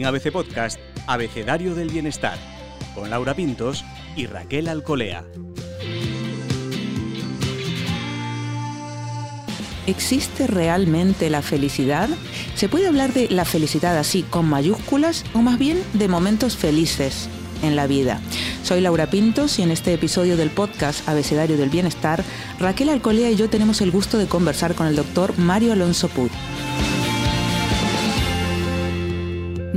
[0.00, 2.38] En ABC Podcast, Abecedario del Bienestar,
[2.94, 3.84] con Laura Pintos
[4.16, 5.26] y Raquel Alcolea.
[9.86, 12.08] ¿Existe realmente la felicidad?
[12.54, 17.28] ¿Se puede hablar de la felicidad así con mayúsculas o más bien de momentos felices
[17.62, 18.22] en la vida?
[18.62, 22.24] Soy Laura Pintos y en este episodio del podcast Abecedario del Bienestar,
[22.58, 26.32] Raquel Alcolea y yo tenemos el gusto de conversar con el doctor Mario Alonso Put.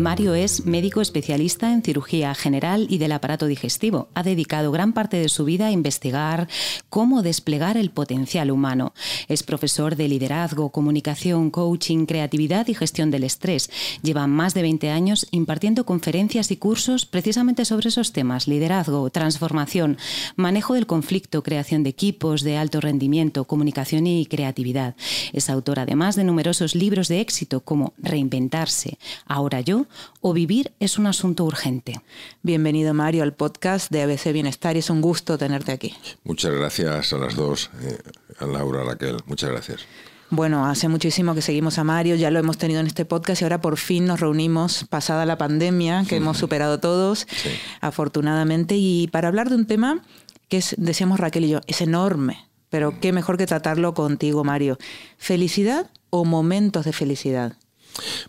[0.03, 4.09] Mario es médico especialista en cirugía general y del aparato digestivo.
[4.15, 6.49] Ha dedicado gran parte de su vida a investigar
[6.89, 8.93] cómo desplegar el potencial humano.
[9.29, 13.69] Es profesor de liderazgo, comunicación, coaching, creatividad y gestión del estrés.
[14.01, 19.97] Lleva más de 20 años impartiendo conferencias y cursos precisamente sobre esos temas, liderazgo, transformación,
[20.35, 24.97] manejo del conflicto, creación de equipos de alto rendimiento, comunicación y creatividad.
[25.31, 29.85] Es autor además de numerosos libros de éxito como Reinventarse, Ahora yo,
[30.21, 32.01] o vivir es un asunto urgente.
[32.41, 35.95] Bienvenido Mario al podcast de ABC Bienestar y es un gusto tenerte aquí.
[36.23, 37.97] Muchas gracias a las dos, eh,
[38.39, 39.85] a Laura, a Raquel, muchas gracias.
[40.29, 43.45] Bueno, hace muchísimo que seguimos a Mario, ya lo hemos tenido en este podcast y
[43.45, 47.27] ahora por fin nos reunimos pasada la pandemia que hemos superado todos,
[47.81, 50.01] afortunadamente, y para hablar de un tema
[50.49, 54.79] que es, decíamos Raquel y yo, es enorme, pero qué mejor que tratarlo contigo, Mario.
[55.19, 57.55] ¿Felicidad o momentos de felicidad?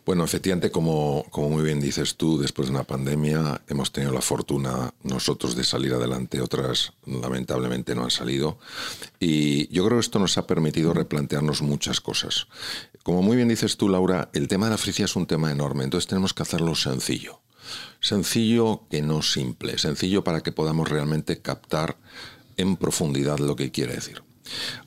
[0.04, 4.92] Bueno, efectivamente, como, muy bien dices tú, después de una pandemia hemos tenido la fortuna
[5.02, 8.58] nosotros de salir adelante, otras lamentablemente no han salido.
[9.18, 12.46] Y yo creo que esto nos ha permitido replantearnos muchas cosas.
[13.02, 15.84] Como muy bien dices tú, Laura, el tema de la felicidad es un tema enorme,
[15.84, 17.40] entonces tenemos que hacerlo sencillo.
[18.00, 21.96] Sencillo que no simple, sencillo para que podamos realmente captar
[22.56, 24.22] en profundidad lo que quiere decir.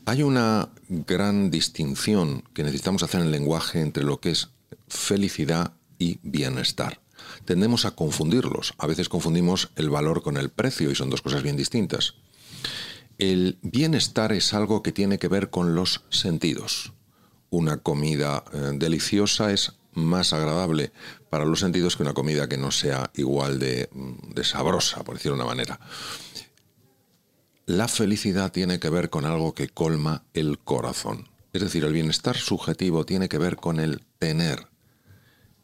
[0.05, 4.49] Hay una gran distinción que necesitamos hacer en lenguaje entre lo que es
[4.87, 7.01] felicidad y bienestar.
[7.45, 8.73] Tendemos a confundirlos.
[8.77, 12.15] A veces confundimos el valor con el precio y son dos cosas bien distintas.
[13.17, 16.93] El bienestar es algo que tiene que ver con los sentidos.
[17.49, 20.91] Una comida eh, deliciosa es más agradable
[21.29, 25.15] para los sentidos que una comida que no sea igual de, mm, de sabrosa, por
[25.15, 25.79] decirlo de una manera.
[27.65, 31.27] La felicidad tiene que ver con algo que colma el corazón.
[31.53, 34.67] Es decir, el bienestar subjetivo tiene que ver con el tener,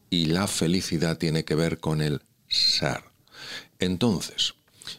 [0.09, 3.03] y la felicidad tiene que ver con el ser.
[3.79, 4.53] Entonces,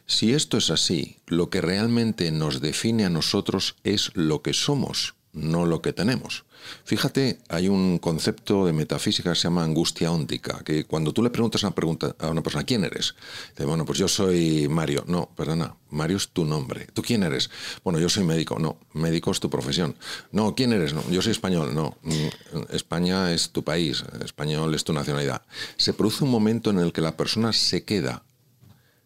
[0.07, 5.15] si esto es así, lo que realmente nos define a nosotros es lo que somos,
[5.33, 6.45] no lo que tenemos.
[6.85, 11.31] Fíjate, hay un concepto de metafísica que se llama angustia óntica, que cuando tú le
[11.31, 13.15] preguntas una, pregunta, a una persona, ¿quién eres?
[13.51, 15.05] Dice, bueno, pues yo soy Mario.
[15.07, 16.87] No, perdona, Mario es tu nombre.
[16.93, 17.51] ¿Tú quién eres?
[17.83, 18.59] Bueno, yo soy médico.
[18.59, 19.97] No, médico es tu profesión.
[20.33, 20.95] No, ¿quién eres?
[20.95, 21.75] No, yo soy español.
[21.75, 25.43] No, mm, España es tu país, español es tu nacionalidad.
[25.77, 28.25] Se produce un momento en el que la persona se queda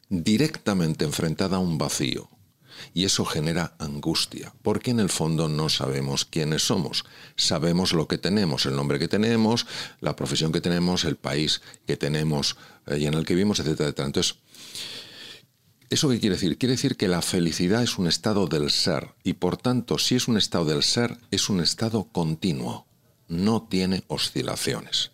[0.08, 2.30] directamente enfrentada a un vacío
[2.94, 7.04] y eso genera angustia, porque en el fondo no sabemos quiénes somos.
[7.36, 9.66] Sabemos lo que tenemos, el nombre que tenemos,
[10.00, 12.56] la profesión que tenemos, el país que tenemos
[12.86, 14.06] eh, y en el que vivimos, etcétera, etcétera.
[14.06, 14.36] Entonces,
[15.90, 16.58] ¿eso qué quiere decir?
[16.58, 20.28] Quiere decir que la felicidad es un estado del ser y por tanto, si es
[20.28, 22.86] un estado del ser, es un estado continuo,
[23.28, 25.12] no tiene oscilaciones.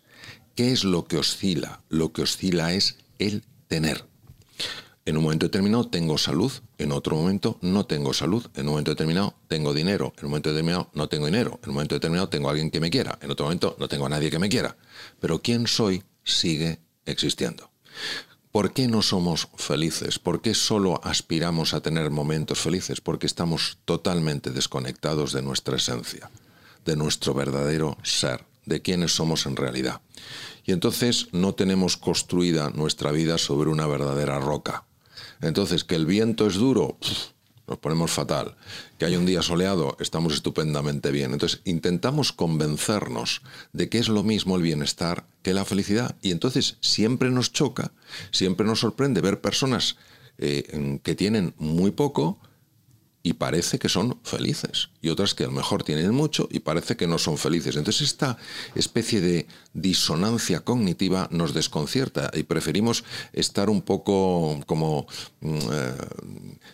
[0.55, 1.81] ¿Qué es lo que oscila?
[1.89, 4.05] Lo que oscila es el tener.
[5.07, 8.89] En un momento determinado tengo salud, en otro momento no tengo salud, en un momento
[8.89, 12.47] determinado tengo dinero, en un momento determinado no tengo dinero, en un momento determinado tengo
[12.47, 14.75] a alguien que me quiera, en otro momento no tengo a nadie que me quiera.
[15.19, 17.69] Pero quién soy sigue existiendo.
[18.51, 20.17] ¿Por qué no somos felices?
[20.17, 22.99] ¿Por qué solo aspiramos a tener momentos felices?
[22.99, 26.31] Porque estamos totalmente desconectados de nuestra esencia,
[26.83, 30.01] de nuestro verdadero ser, de quiénes somos en realidad.
[30.63, 34.83] Y entonces no tenemos construida nuestra vida sobre una verdadera roca
[35.41, 36.97] entonces, que el viento es duro,
[37.67, 38.55] nos ponemos fatal.
[38.97, 41.33] Que hay un día soleado, estamos estupendamente bien.
[41.33, 43.41] Entonces, intentamos convencernos
[43.73, 46.15] de que es lo mismo el bienestar que la felicidad.
[46.21, 47.91] Y entonces siempre nos choca,
[48.31, 49.97] siempre nos sorprende ver personas
[50.37, 52.39] eh, que tienen muy poco,
[53.25, 54.89] y parece que son felices.
[55.01, 57.75] Y otras que a lo mejor tienen mucho y parece que no son felices.
[57.75, 58.37] Entonces esta
[58.75, 65.07] especie de disonancia cognitiva nos desconcierta y preferimos estar un poco como
[65.41, 65.93] mm, eh,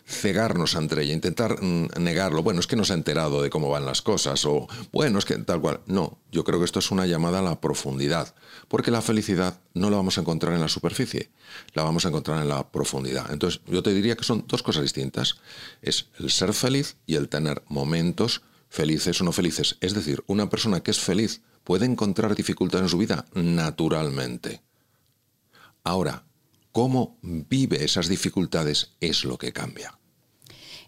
[0.06, 2.44] cegarnos ante ella, intentar mm, negarlo.
[2.44, 5.26] Bueno, es que no se ha enterado de cómo van las cosas o bueno, es
[5.26, 5.80] que tal cual.
[5.86, 8.36] No, yo creo que esto es una llamada a la profundidad,
[8.72, 11.30] porque la felicidad no la vamos a encontrar en la superficie,
[11.74, 13.30] la vamos a encontrar en la profundidad.
[13.30, 15.36] Entonces yo te diría que son dos cosas distintas.
[15.82, 19.76] Es el ser feliz y el tener momentos felices o no felices.
[19.82, 24.62] Es decir, una persona que es feliz puede encontrar dificultades en su vida naturalmente.
[25.84, 26.24] Ahora,
[26.72, 30.00] cómo vive esas dificultades es lo que cambia.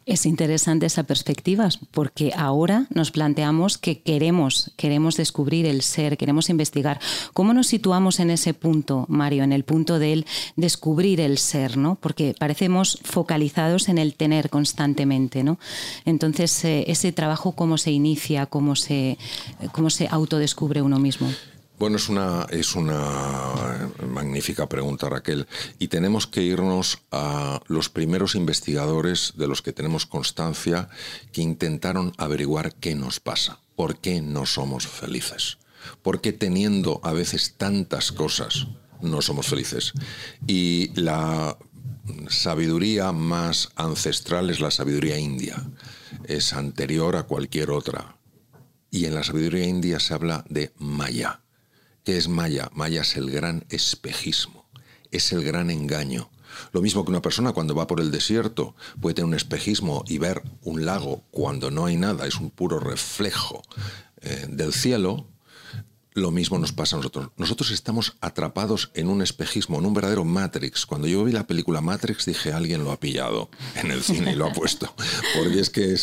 [0.05, 6.49] Es interesante esa perspectiva porque ahora nos planteamos que queremos, queremos descubrir el ser, queremos
[6.49, 6.99] investigar.
[7.33, 10.25] ¿Cómo nos situamos en ese punto, Mario, en el punto del
[10.57, 11.95] descubrir el ser, ¿no?
[11.95, 15.57] Porque parecemos focalizados en el tener constantemente, ¿no?
[16.03, 18.45] Entonces, eh, ese trabajo, ¿cómo se inicia?
[18.47, 19.17] ¿Cómo se,
[19.71, 21.29] cómo se autodescubre uno mismo?
[21.83, 25.47] Bueno, es una, es una magnífica pregunta, Raquel.
[25.79, 30.87] Y tenemos que irnos a los primeros investigadores de los que tenemos constancia
[31.33, 35.57] que intentaron averiguar qué nos pasa, por qué no somos felices,
[36.01, 38.67] por qué teniendo a veces tantas cosas
[39.01, 39.91] no somos felices.
[40.47, 41.57] Y la
[42.29, 45.61] sabiduría más ancestral es la sabiduría india.
[46.23, 48.15] Es anterior a cualquier otra.
[48.89, 51.42] Y en la sabiduría india se habla de Maya
[52.03, 52.69] ¿Qué es Maya?
[52.73, 54.65] Maya es el gran espejismo,
[55.11, 56.29] es el gran engaño.
[56.71, 60.17] Lo mismo que una persona cuando va por el desierto puede tener un espejismo y
[60.17, 63.63] ver un lago cuando no hay nada, es un puro reflejo
[64.21, 65.27] eh, del cielo,
[66.13, 67.29] lo mismo nos pasa a nosotros.
[67.37, 70.85] Nosotros estamos atrapados en un espejismo, en un verdadero Matrix.
[70.85, 74.35] Cuando yo vi la película Matrix dije, alguien lo ha pillado en el cine y
[74.35, 74.93] lo ha puesto.
[75.35, 75.95] Porque es que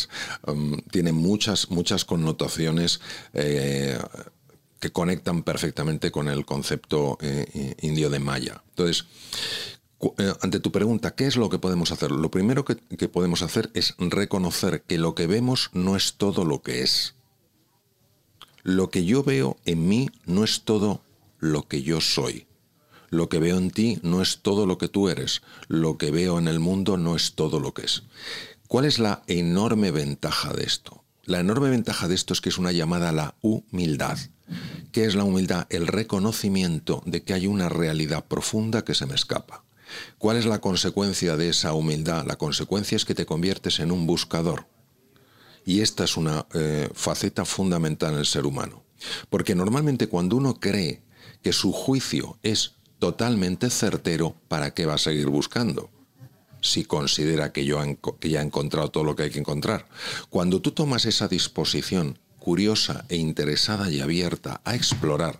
[0.47, 2.99] um, tiene muchas, muchas connotaciones.
[3.33, 3.97] Eh,
[4.81, 8.63] que conectan perfectamente con el concepto eh, indio de Maya.
[8.69, 9.05] Entonces,
[10.17, 12.11] eh, ante tu pregunta, ¿qué es lo que podemos hacer?
[12.11, 16.43] Lo primero que, que podemos hacer es reconocer que lo que vemos no es todo
[16.43, 17.15] lo que es.
[18.63, 21.03] Lo que yo veo en mí no es todo
[21.39, 22.47] lo que yo soy.
[23.09, 25.43] Lo que veo en ti no es todo lo que tú eres.
[25.67, 28.03] Lo que veo en el mundo no es todo lo que es.
[28.67, 31.03] ¿Cuál es la enorme ventaja de esto?
[31.23, 34.17] La enorme ventaja de esto es que es una llamada a la humildad.
[34.91, 35.67] ¿Qué es la humildad?
[35.69, 39.63] El reconocimiento de que hay una realidad profunda que se me escapa.
[40.17, 42.25] ¿Cuál es la consecuencia de esa humildad?
[42.25, 44.67] La consecuencia es que te conviertes en un buscador.
[45.65, 48.83] Y esta es una eh, faceta fundamental en el ser humano.
[49.29, 51.01] Porque normalmente cuando uno cree
[51.41, 55.89] que su juicio es totalmente certero, ¿para qué va a seguir buscando?
[56.61, 57.79] Si considera que, yo
[58.19, 59.87] que ya ha encontrado todo lo que hay que encontrar.
[60.29, 65.39] Cuando tú tomas esa disposición curiosa e interesada y abierta a explorar.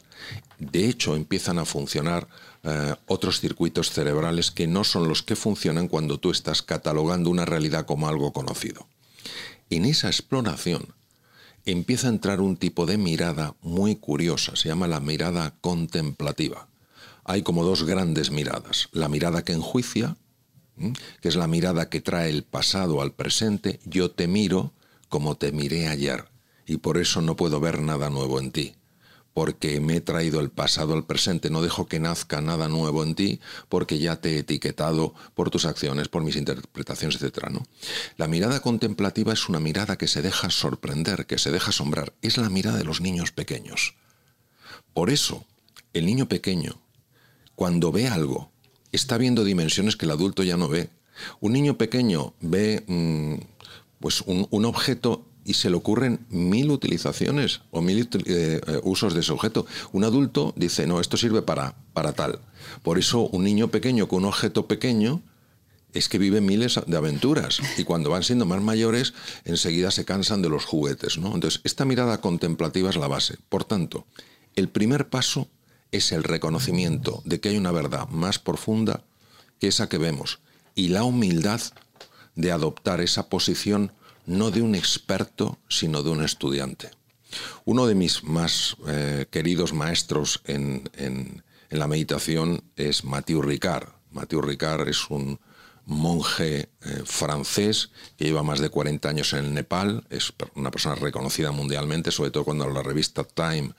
[0.59, 2.27] De hecho, empiezan a funcionar
[2.63, 7.43] eh, otros circuitos cerebrales que no son los que funcionan cuando tú estás catalogando una
[7.43, 8.87] realidad como algo conocido.
[9.71, 10.93] En esa exploración
[11.65, 16.67] empieza a entrar un tipo de mirada muy curiosa, se llama la mirada contemplativa.
[17.23, 20.15] Hay como dos grandes miradas, la mirada que enjuicia,
[21.21, 24.71] que es la mirada que trae el pasado al presente, yo te miro
[25.09, 26.30] como te miré ayer
[26.71, 28.75] y por eso no puedo ver nada nuevo en ti.
[29.33, 33.13] Porque me he traído el pasado al presente, no dejo que nazca nada nuevo en
[33.13, 37.49] ti, porque ya te he etiquetado por tus acciones, por mis interpretaciones, etc.
[37.51, 37.65] ¿no?
[38.15, 42.13] La mirada contemplativa es una mirada que se deja sorprender, que se deja asombrar.
[42.21, 43.95] Es la mirada de los niños pequeños.
[44.93, 45.45] Por eso,
[45.91, 46.81] el niño pequeño,
[47.55, 48.49] cuando ve algo,
[48.93, 50.89] está viendo dimensiones que el adulto ya no ve.
[51.41, 53.35] Un niño pequeño ve mm,
[53.99, 59.13] pues un, un objeto y se le ocurren mil utilizaciones o mil eh, eh, usos
[59.13, 59.65] de ese objeto.
[59.91, 62.39] Un adulto dice, no, esto sirve para, para tal.
[62.83, 65.21] Por eso un niño pequeño con un objeto pequeño
[65.93, 70.41] es que vive miles de aventuras y cuando van siendo más mayores enseguida se cansan
[70.41, 71.17] de los juguetes.
[71.17, 71.33] ¿no?
[71.33, 73.37] Entonces, esta mirada contemplativa es la base.
[73.49, 74.05] Por tanto,
[74.55, 75.49] el primer paso
[75.91, 79.03] es el reconocimiento de que hay una verdad más profunda
[79.59, 80.39] que esa que vemos
[80.75, 81.61] y la humildad
[82.35, 83.91] de adoptar esa posición
[84.25, 86.91] no de un experto, sino de un estudiante.
[87.65, 93.87] Uno de mis más eh, queridos maestros en, la meditación es Mathieu Ricard.
[94.11, 95.39] Mathieu Ricard es un
[95.85, 100.95] monje eh, francés que lleva más de 40 años en el Nepal, es una persona
[100.95, 103.73] reconocida mundialmente, sobre todo cuando la revista Time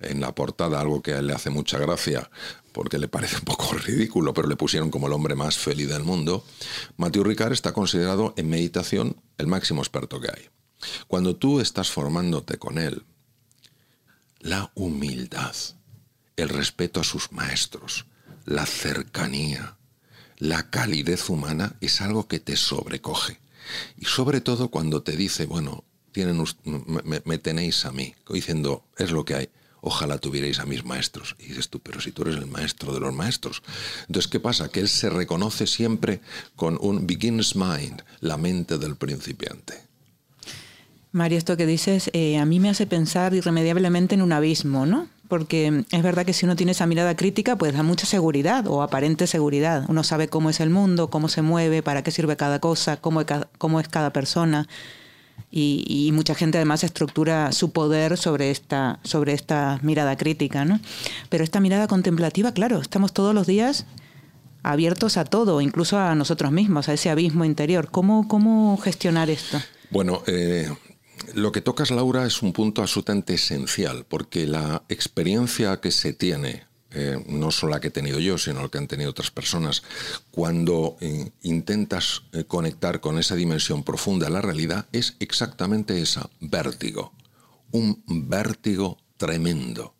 [0.00, 2.30] en la portada, algo que le hace mucha gracia,
[2.72, 6.02] porque le parece un poco ridículo, pero le pusieron como el hombre más feliz del
[6.02, 6.44] mundo,
[6.96, 10.48] Mathieu Ricard está considerado en meditación el máximo experto que hay.
[11.06, 13.04] Cuando tú estás formándote con él,
[14.40, 15.54] la humildad,
[16.36, 18.06] el respeto a sus maestros,
[18.44, 19.76] la cercanía,
[20.38, 23.40] la calidez humana es algo que te sobrecoge.
[23.96, 29.12] Y sobre todo cuando te dice, bueno, tienen, me, me tenéis a mí, diciendo, es
[29.12, 29.50] lo que hay
[29.82, 31.36] ojalá tuvierais a mis maestros.
[31.38, 33.62] Y dices tú, pero si tú eres el maestro de los maestros.
[34.06, 34.70] Entonces, ¿qué pasa?
[34.70, 36.22] Que él se reconoce siempre
[36.56, 39.74] con un beginner's mind, la mente del principiante.
[41.10, 45.08] Mario, esto que dices eh, a mí me hace pensar irremediablemente en un abismo, ¿no?
[45.32, 48.82] porque es verdad que si uno tiene esa mirada crítica, pues da mucha seguridad o
[48.82, 49.86] aparente seguridad.
[49.88, 53.22] Uno sabe cómo es el mundo, cómo se mueve, para qué sirve cada cosa, cómo,
[53.56, 54.68] cómo es cada persona.
[55.50, 60.80] Y, mucha gente además estructura su poder sobre esta, sobre esta mirada crítica, ¿no?
[61.28, 63.86] Pero esta mirada contemplativa, claro, estamos todos los días
[64.62, 67.90] abiertos a todo, incluso a nosotros mismos, a ese abismo interior.
[67.90, 69.60] ¿Cómo, cómo gestionar esto?
[69.90, 70.70] Bueno, eh,
[71.34, 76.64] lo que tocas, Laura, es un punto absolutamente esencial, porque la experiencia que se tiene,
[76.94, 79.82] eh, no solo la que he tenido yo, sino la que han tenido otras personas,
[80.30, 87.12] cuando eh, intentas conectar con esa dimensión profunda de la realidad, es exactamente esa, vértigo.
[87.70, 89.94] Un vértigo tremendo.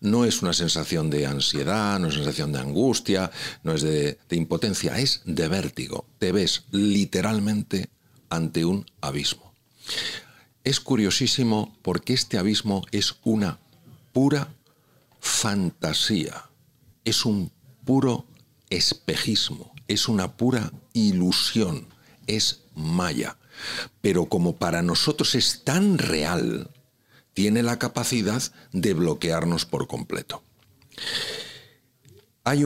[0.00, 3.30] No es una sensación de ansiedad, no es una sensación de angustia,
[3.62, 6.06] no es de, impotencia, es de vértigo.
[6.18, 7.88] Te ves literalmente
[8.28, 9.52] ante un abismo.
[10.64, 13.58] Es curiosísimo porque este abismo es una
[14.12, 14.48] pura
[15.26, 16.48] fantasía,
[17.04, 17.50] es un
[17.84, 18.26] puro
[18.70, 21.86] espejismo, es una pura ilusión,
[22.26, 23.36] es maya.
[24.00, 26.70] Pero como para nosotros es tan real,
[27.34, 28.42] tiene la capacidad
[28.72, 30.42] de bloquearnos por completo.
[32.44, 32.62] Hay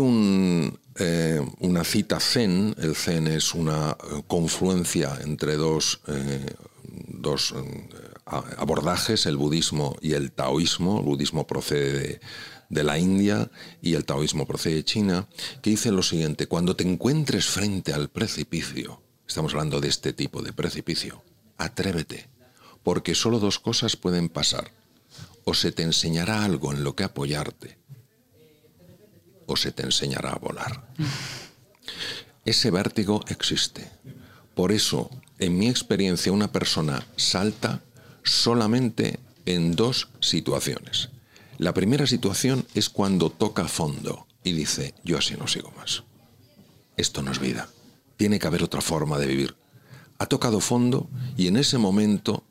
[0.96, 6.54] eh, una cita zen, el zen es una eh, confluencia entre dos, eh,
[8.26, 10.98] abordajes, el budismo y el taoísmo.
[10.98, 12.20] El budismo procede de,
[12.70, 13.50] de la India
[13.82, 15.28] y el taoísmo procede de China,
[15.60, 20.40] que dice lo siguiente, cuando te encuentres frente al precipicio, estamos hablando de este tipo
[20.40, 21.22] de precipicio,
[21.58, 22.28] atrévete,
[22.82, 24.70] porque solo dos cosas pueden pasar.
[25.44, 27.76] O se te enseñará algo en lo que apoyarte,
[29.46, 30.94] o se te enseñará a volar.
[32.44, 33.90] Ese vértigo existe.
[34.54, 37.82] Por eso, en mi experiencia, una persona salta
[38.22, 41.08] solamente en dos situaciones.
[41.60, 46.04] La primera situación es cuando toca fondo y dice, yo así no sigo más.
[46.96, 47.68] Esto no es vida.
[48.16, 49.56] Tiene que haber otra forma de vivir.
[50.18, 52.44] Ha tocado fondo y en ese momento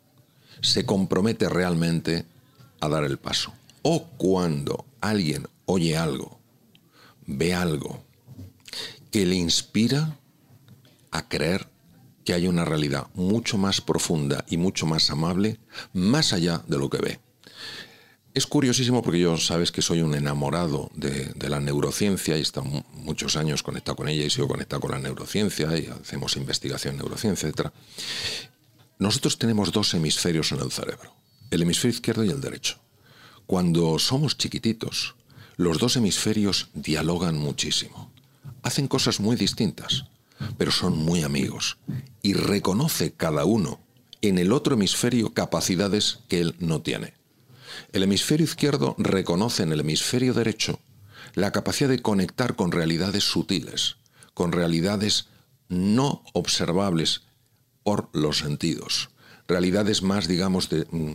[0.62, 2.28] se compromete realmente
[2.82, 3.51] a dar el paso.
[3.82, 6.39] O cuando alguien oye algo,
[7.25, 8.04] ve algo
[9.10, 10.20] que le inspira
[11.10, 11.68] a creer
[12.24, 15.58] que hay una realidad mucho más profunda y mucho más amable
[15.94, 17.28] más allá de lo que ve.
[18.39, 22.67] Es curiosísimo porque yo sabes que soy un enamorado de, la neurociencia y he estado
[22.93, 27.00] muchos años conectado con ella y sigo conectado con la neurociencia y hacemos investigación en
[27.00, 27.72] neurociencia, etc.
[28.98, 31.13] Nosotros tenemos dos hemisferios en el cerebro,
[31.51, 32.79] el hemisferio izquierdo y el derecho.
[33.46, 35.15] Cuando somos chiquititos,
[35.58, 38.10] los dos hemisferios dialogan muchísimo.
[38.63, 40.05] Hacen cosas muy distintas,
[40.58, 41.77] pero son muy amigos
[42.22, 43.81] y reconoce cada uno
[44.22, 47.18] en el otro hemisferio capacidades que él no tiene.
[47.91, 50.79] El hemisferio izquierdo reconoce en el hemisferio derecho
[51.36, 53.98] la capacidad de conectar con realidades sutiles,
[54.33, 55.27] con realidades
[55.67, 57.21] no observables
[57.83, 59.09] por los sentidos.
[59.48, 61.13] Realidades más, digamos, de, mm,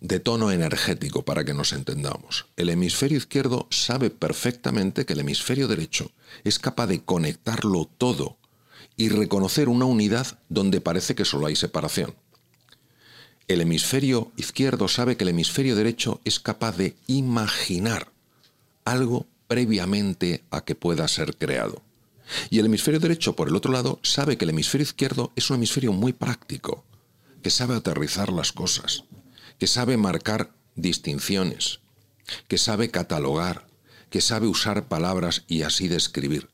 [0.00, 2.46] de tono energético para que nos entendamos.
[2.56, 6.10] El hemisferio izquierdo sabe perfectamente que el hemisferio derecho
[6.44, 8.38] es capaz de conectarlo todo
[8.96, 12.14] y reconocer una unidad donde parece que solo hay separación.
[13.50, 18.12] El hemisferio izquierdo sabe que el hemisferio derecho es capaz de imaginar
[18.84, 21.82] algo previamente a que pueda ser creado.
[22.48, 25.56] Y el hemisferio derecho, por el otro lado, sabe que el hemisferio izquierdo es un
[25.56, 26.84] hemisferio muy práctico,
[27.42, 29.02] que sabe aterrizar las cosas,
[29.58, 31.80] que sabe marcar distinciones,
[32.46, 33.66] que sabe catalogar,
[34.10, 36.50] que sabe usar palabras y así describir.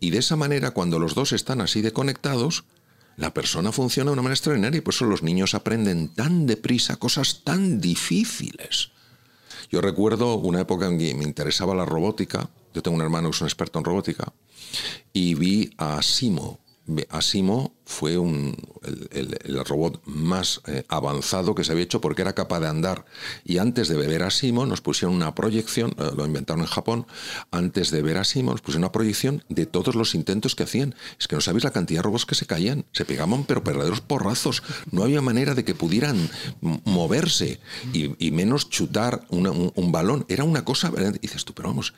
[0.00, 2.64] Y de esa manera, cuando los dos están así de conectados,
[3.16, 6.96] la persona funciona de una manera extraordinaria y por eso los niños aprenden tan deprisa
[6.96, 8.90] cosas tan difíciles.
[9.70, 13.36] Yo recuerdo una época en que me interesaba la robótica, yo tengo un hermano que
[13.36, 14.32] es un experto en robótica,
[15.12, 16.58] y vi a Simo.
[17.10, 22.68] Asimo fue el, robot más eh, avanzado que se había hecho porque era capaz de
[22.68, 23.04] andar.
[23.44, 27.06] Y antes de ver Asimo nos pusieron una proyección, eh, lo inventaron en Japón,
[27.50, 30.94] antes de ver Asimo nos pusieron una proyección de todos los intentos que hacían.
[31.18, 34.00] Es que no sabéis la cantidad de robots que se caían, se pegaban pero verdaderos
[34.00, 34.62] porrazos.
[34.90, 36.30] No había manera de que pudieran
[36.60, 37.60] moverse
[37.92, 40.24] y, menos chutar un, un, balón.
[40.28, 41.94] Era una cosa, y dices tú, pero vamos,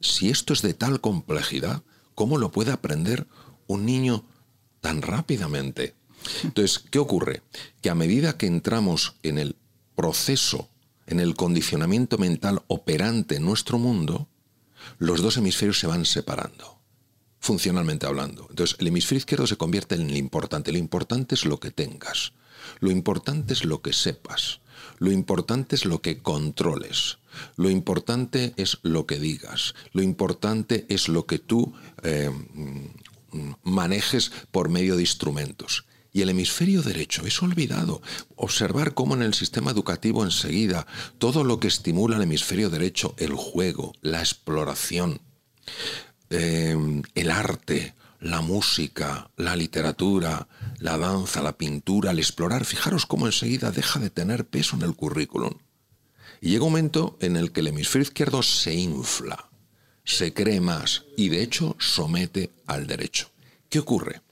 [0.00, 1.82] si esto es de tal complejidad,
[2.14, 3.26] ¿cómo lo puede aprender
[3.68, 4.24] un niño
[4.80, 5.94] tan rápidamente?
[6.42, 7.42] Entonces, ¿qué ocurre?
[7.80, 9.56] Que a medida que entramos en el
[9.94, 10.68] proceso,
[11.06, 14.28] en el condicionamiento mental operante en nuestro mundo,
[14.98, 16.78] los dos hemisferios se van separando,
[17.40, 18.46] funcionalmente hablando.
[18.50, 20.72] Entonces, el hemisferio izquierdo se convierte en el importante.
[20.72, 22.32] Lo importante es lo que tengas.
[22.80, 24.60] Lo importante es lo que sepas.
[24.98, 27.18] Lo importante es lo que controles.
[27.56, 29.74] Lo importante es lo que digas.
[29.92, 31.72] Lo importante es lo que tú
[32.02, 32.30] eh,
[33.62, 35.84] manejes por medio de instrumentos.
[36.12, 38.00] Y el hemisferio derecho es olvidado.
[38.34, 40.86] Observar cómo en el sistema educativo enseguida
[41.18, 45.20] todo lo que estimula el hemisferio derecho, el juego, la exploración,
[46.30, 53.26] eh, el arte, la música, la literatura, la danza, la pintura, el explorar, fijaros cómo
[53.26, 55.54] enseguida deja de tener peso en el currículum.
[56.40, 59.47] Y llega un momento en el que el hemisferio izquierdo se infla,
[60.08, 63.30] se cree más y de hecho somete al derecho.
[63.68, 64.22] ¿Qué ocurre?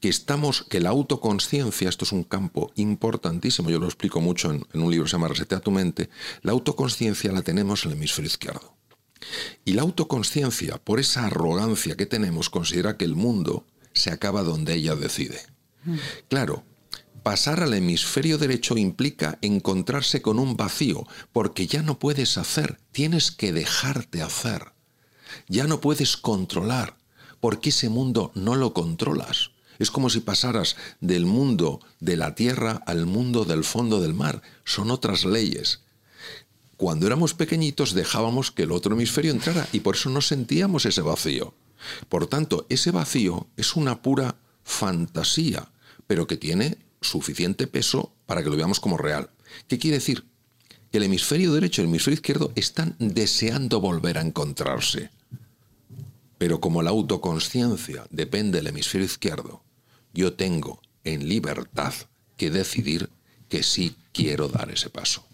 [0.00, 4.64] Que estamos, que la autoconsciencia, esto es un campo importantísimo, yo lo explico mucho en,
[4.72, 6.08] un libro que se llama Resetea tu mente,
[6.40, 8.74] la autoconsciencia la tenemos en el hemisferio izquierdo.
[9.66, 14.74] Y la autoconsciencia, por esa arrogancia que tenemos, considera que el mundo se acaba donde
[14.74, 15.40] ella decide.
[16.28, 16.64] Claro,
[17.22, 23.30] pasar al hemisferio derecho implica encontrarse con un vacío, porque ya no puedes hacer, tienes
[23.30, 24.77] que dejarte hacer.
[25.48, 26.96] Ya no puedes controlar,
[27.40, 29.50] porque ese mundo no lo controlas.
[29.78, 34.42] Es como si pasaras del mundo de la tierra al mundo del fondo del mar.
[34.64, 35.80] Son otras leyes
[36.78, 41.00] cuando éramos pequeñitos dejábamos que el otro hemisferio entrara y por eso no sentíamos ese
[41.00, 41.52] vacío.
[42.08, 45.72] Por tanto, ese vacío es una pura fantasía,
[46.06, 49.28] pero que tiene suficiente peso para que lo veamos como real.
[49.66, 50.24] ¿Qué quiere decir?
[50.92, 55.10] Que el hemisferio derecho y el hemisferio izquierdo están deseando volver a encontrarse.
[56.38, 59.62] Pero como la autoconsciencia depende del hemisferio izquierdo,
[60.14, 61.92] yo tengo en libertad
[62.36, 63.10] que decidir
[63.48, 65.24] que sí quiero dar ese paso.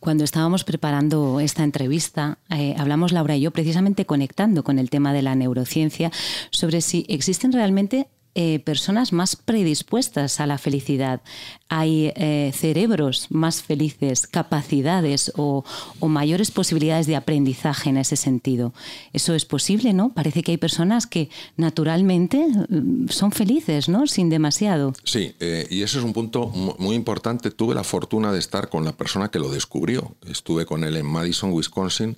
[0.00, 5.12] Cuando estábamos preparando esta entrevista, eh, hablamos Laura y yo precisamente conectando con el tema
[5.12, 6.10] de la neurociencia
[6.50, 8.08] sobre si existen realmente
[8.40, 11.20] eh, personas más predispuestas a la felicidad,
[11.68, 15.64] hay eh, cerebros más felices, capacidades o,
[16.00, 18.72] mayores posibilidades de aprendizaje en ese sentido.
[19.12, 20.10] Eso es posible, ¿no?
[20.10, 24.06] Parece que hay personas que naturalmente mm, son felices, ¿no?
[24.06, 24.92] Sin demasiado.
[25.02, 27.50] Sí, eh, y ese es un punto muy importante.
[27.50, 30.14] Tuve la fortuna de estar con la persona que lo descubrió.
[30.28, 32.16] Estuve con él en Madison, Wisconsin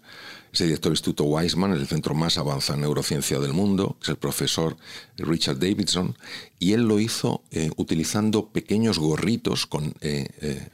[0.53, 4.09] es el director del Instituto Weizmann, el centro más avanzado en neurociencia del mundo, es
[4.09, 4.77] el profesor
[5.17, 6.17] Richard Davidson,
[6.59, 10.69] y él lo hizo eh, utilizando pequeños gorritos con, eh, eh,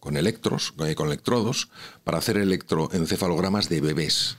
[0.00, 1.70] con electros, con electrodos,
[2.04, 4.36] para hacer electroencefalogramas de bebés.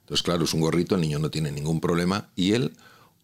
[0.00, 2.72] Entonces, claro, es un gorrito, el niño no tiene ningún problema, y él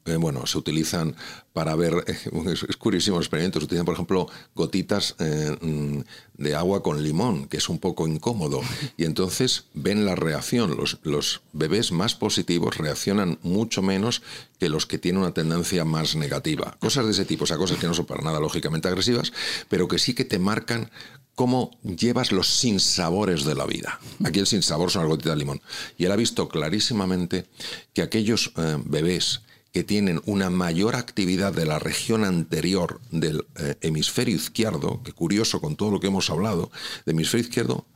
[0.04, 1.14] eh, bueno, se utilizan
[1.52, 6.00] para ver, es, curiosísimo el experimento, se utilizan, por ejemplo, gotitas eh, mm,
[6.34, 8.60] de agua con limón, que es un poco incómodo,
[8.96, 10.76] y entonces ven la reacción.
[10.76, 14.22] Los, los bebés más positivos reaccionan mucho menos
[14.58, 16.76] que los que tienen una tendencia más negativa.
[16.80, 19.32] Cosas de ese tipo, o sea, cosas que no son para nada lógicamente agresivas,
[19.68, 20.90] pero que sí que te marcan
[21.34, 23.98] cómo llevas los sinsabores de la vida.
[24.24, 25.62] Aquí el sinsabor son las gotitas de limón.
[25.96, 27.46] Y él ha visto clarísimamente
[27.94, 33.76] que aquellos eh, bebés que tienen una mayor actividad de la región anterior del eh,
[33.80, 36.70] hemisferio izquierdo, que curioso con todo lo que hemos hablado,
[37.06, 37.86] del hemisferio izquierdo,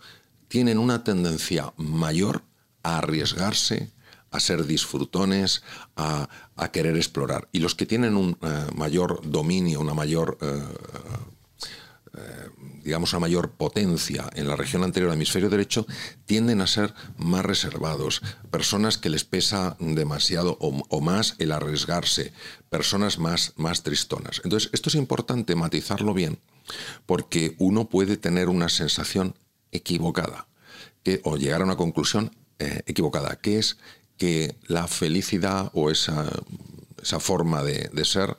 [0.49, 2.43] tienen una tendencia mayor
[2.83, 3.93] a arriesgarse,
[4.31, 5.63] a ser disfrutones,
[5.97, 6.29] a,
[6.73, 7.49] querer explorar.
[7.53, 10.63] Y los que tienen un eh, mayor dominio, una mayor eh,
[12.83, 15.87] digamos, una mayor potencia en la región anterior del hemisferio derecho,
[16.25, 22.33] tienden a ser más reservados, personas que les pesa demasiado o, más el arriesgarse,
[22.71, 24.41] personas más, más tristonas.
[24.45, 26.39] Entonces, esto es importante matizarlo bien,
[27.07, 29.35] porque uno puede tener una sensación
[29.73, 30.47] equivocada
[31.25, 33.79] o llegar a una conclusión eh, equivocada, que es
[34.17, 36.31] que la felicidad o esa,
[37.03, 38.37] esa forma de ser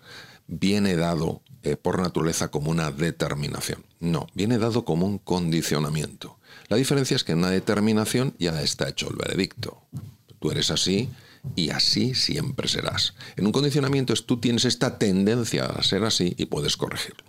[0.48, 3.84] viene dado eh, por naturaleza como una determinación.
[4.00, 6.38] No, viene dado como un condicionamiento.
[6.70, 9.82] La diferencia es que en una determinación ya está hecho el veredicto.
[10.40, 11.10] Tú eres así
[11.56, 13.14] y así siempre serás.
[13.36, 17.24] En un condicionamiento es tú tienes esta tendencia a ser así y puedes corregirlo.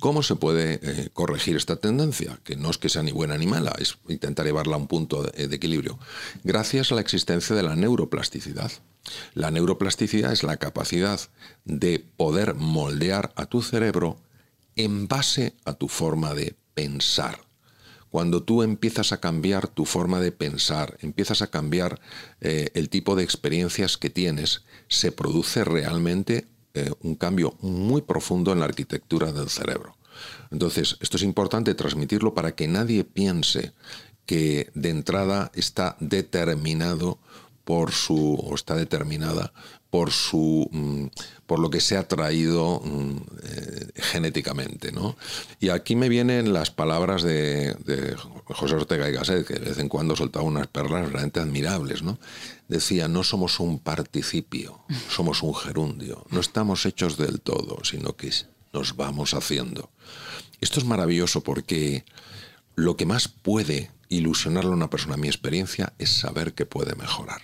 [0.00, 2.40] ¿Cómo se puede eh, corregir esta tendencia?
[2.44, 5.22] Que no es que sea ni buena ni mala, es intentar llevarla a un punto
[5.22, 5.98] de equilibrio.
[6.42, 8.72] Gracias a la existencia de la neuroplasticidad.
[9.34, 11.20] La neuroplasticidad es la capacidad
[11.64, 14.18] de poder moldear a tu cerebro
[14.76, 17.40] en base a tu forma de pensar.
[18.12, 21.98] Cuando tú empiezas a cambiar tu forma de pensar, empiezas a cambiar
[22.42, 28.52] eh, el tipo de experiencias que tienes, se produce realmente eh, un cambio muy profundo
[28.52, 29.96] en la arquitectura del cerebro.
[30.50, 33.72] Entonces, esto es importante transmitirlo para que nadie piense
[34.26, 37.18] que de entrada está determinado
[37.64, 39.54] por su, o está determinada
[39.92, 41.08] por su mm,
[41.44, 44.90] por lo que se ha traído mm, eh, genéticamente.
[44.90, 45.18] ¿no?
[45.60, 47.76] Y aquí me vienen las palabras de,
[48.46, 52.02] José Ortega y Gasset, que de vez en cuando soltaba unas perlas realmente admirables.
[52.02, 52.18] ¿no?
[52.68, 56.24] Decía, no somos un participio, somos un gerundio.
[56.30, 58.30] No estamos hechos del todo, sino que
[58.72, 59.90] nos vamos haciendo.
[60.62, 62.06] Esto es maravilloso porque
[62.76, 66.94] lo que más puede ilusionarle a una persona, a mi experiencia, es saber que puede
[66.94, 67.42] mejorar.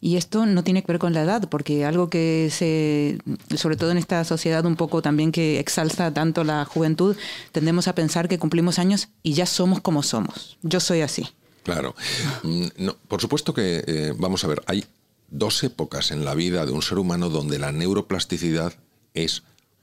[0.00, 3.18] Y esto no tiene que ver con la edad, porque algo que se,
[3.56, 7.16] sobre todo en esta sociedad un poco también que exalza tanto la juventud,
[7.52, 10.56] tendemos a pensar que cumplimos años y ya somos como somos.
[10.62, 11.28] Yo soy así.
[11.64, 11.94] Claro.
[12.42, 14.84] Mm, por supuesto que, eh, vamos a ver, hay
[15.28, 18.72] dos épocas en la vida de un ser humano donde la neuroplasticidad
[19.12, 19.42] es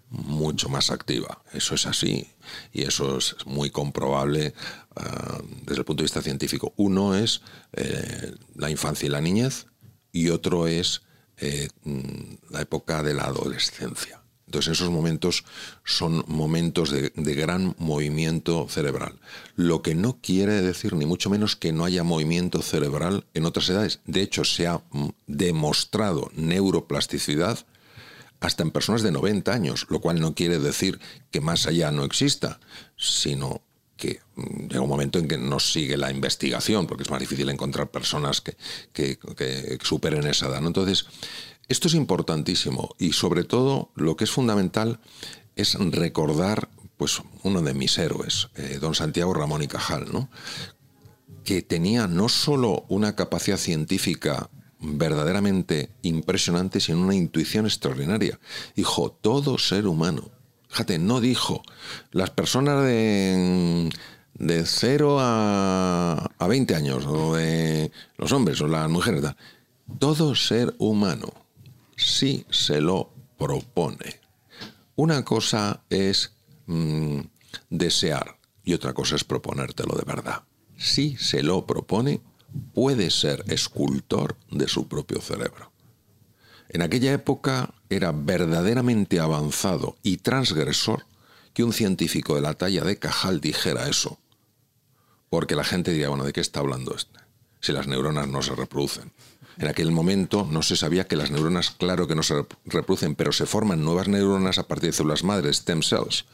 [0.10, 1.44] mucho más activa.
[1.54, 2.28] Eso es así
[2.74, 4.54] y eso es muy comprobable
[4.96, 6.74] ah, desde el punto de vista científico.
[6.78, 7.42] Uno es
[7.74, 9.68] eh, la infancia y la niñez
[10.12, 11.02] y otro es
[11.38, 14.22] eh, mm, la época de la adolescencia.
[14.48, 15.44] Entonces esos momentos
[15.84, 19.20] son momentos de, gran movimiento cerebral.
[19.56, 23.70] Lo que no quiere decir ni mucho menos que no haya movimiento cerebral en otras
[23.70, 24.00] edades.
[24.06, 27.66] De hecho, se ha mm, demostrado neuroplasticidad
[28.40, 32.06] hasta en personas de 90 años, lo cual no quiere decir que más allá no
[32.06, 32.60] exista,
[32.96, 33.62] sino
[33.98, 37.50] que mm, llega un momento en que no sigue la investigación, porque es más difícil
[37.50, 38.56] encontrar personas que,
[39.82, 40.66] superen esa edad.
[40.66, 41.08] Entonces,
[41.68, 45.00] esto es importantísimo y sobre todo lo que es fundamental
[45.56, 50.30] es recordar pues, uno de mis héroes, eh, don Santiago Ramón y Cajal, ¿no?
[51.44, 58.40] que tenía no solo una capacidad científica verdaderamente impresionante, sino una intuición extraordinaria.
[58.76, 60.30] Dijo, todo ser humano
[60.70, 61.64] Fíjate, no dijo,
[62.12, 63.90] las personas de,
[64.36, 69.24] de 0 a, a 20 años, o de los hombres o las mujeres,
[70.00, 71.34] todo ser humano,
[71.96, 74.20] si se lo propone.
[74.96, 76.34] Una cosa es
[76.66, 77.20] mm,
[77.70, 80.44] desear y otra cosa es proponértelo de verdad.
[80.78, 82.22] Si se lo propone,
[82.74, 85.72] puede ser escultor de su propio cerebro.
[86.70, 91.06] En aquella época era verdaderamente avanzado y transgresor
[91.54, 94.20] que un científico de la talla de Cajal dijera eso.
[95.30, 97.20] Porque la gente diría, bueno, ¿de qué está hablando este?
[97.62, 99.12] Si las neuronas no se reproducen.
[99.58, 103.32] En aquel momento no se sabía que las neuronas, claro que no se reproducen, pero
[103.32, 106.26] se forman nuevas neuronas a partir de células madres, stem cells.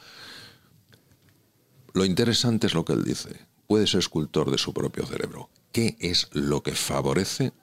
[1.94, 3.30] Lo interesante es lo que él dice.
[3.68, 5.50] Puede ser escultor de su propio cerebro.
[5.72, 7.54] ¿Qué es lo que favorece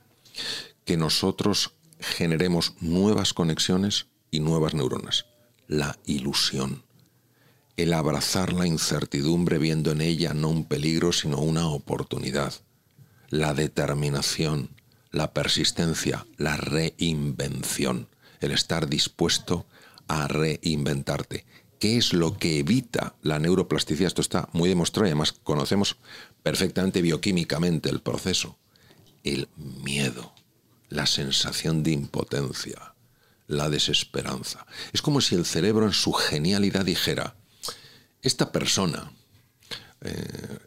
[0.85, 5.27] que nosotros generemos nuevas conexiones y nuevas neuronas.
[5.67, 6.83] La ilusión.
[7.77, 12.55] El abrazar la incertidumbre viendo en ella no un peligro sino una oportunidad.
[13.29, 14.71] La determinación,
[15.13, 18.09] la persistencia, la reinvención.
[18.41, 19.67] El estar dispuesto
[20.09, 21.45] a reinventarte.
[21.79, 24.09] ¿Qué es lo que evita la neuroplasticidad?
[24.09, 25.97] Esto está muy demostrado y además conocemos
[26.43, 28.59] perfectamente bioquímicamente el proceso.
[29.23, 30.35] El miedo
[30.91, 32.95] la sensación de impotencia,
[33.47, 34.67] la desesperanza.
[34.93, 37.37] Es como si el cerebro en su genialidad dijera,
[38.23, 39.11] esta persona
[40.03, 40.59] eh,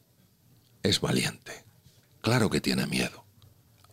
[0.82, 1.64] es valiente,
[2.22, 3.26] claro que tiene miedo,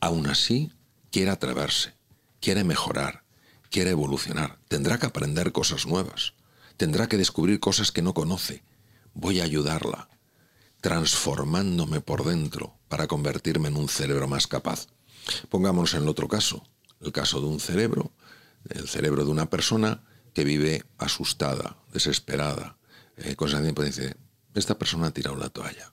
[0.01, 0.73] aún así
[1.11, 1.95] quiere atreverse,
[2.41, 3.25] quiere mejorar,
[3.69, 6.35] quiere evolucionar, tendrá que aprender cosas nuevas,
[6.77, 8.63] tendrá que descubrir cosas que no conoce,
[9.15, 10.09] voy a ayudarla,
[10.81, 14.87] transformándome por dentro para convertirme en un cerebro más capaz.
[15.49, 16.65] Pongámonos en el otro caso,
[17.01, 18.13] el caso de un cerebro,
[18.69, 20.03] el cerebro de una persona
[20.35, 22.77] que vive asustada, desesperada,
[23.17, 24.17] eh, con esa tiempo dice,
[24.55, 25.93] esta persona ha tirado la toalla,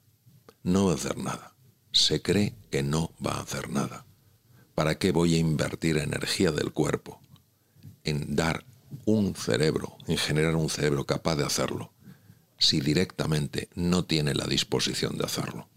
[0.63, 1.55] no va a hacer nada,
[1.91, 4.05] se cree que no va a hacer nada.
[4.75, 7.19] ¿Para qué voy a invertir energía del cuerpo
[8.03, 8.63] en dar
[9.05, 11.91] un cerebro, en generar un cerebro capaz de hacerlo,
[12.59, 15.67] si directamente no tiene la disposición de hacerlo?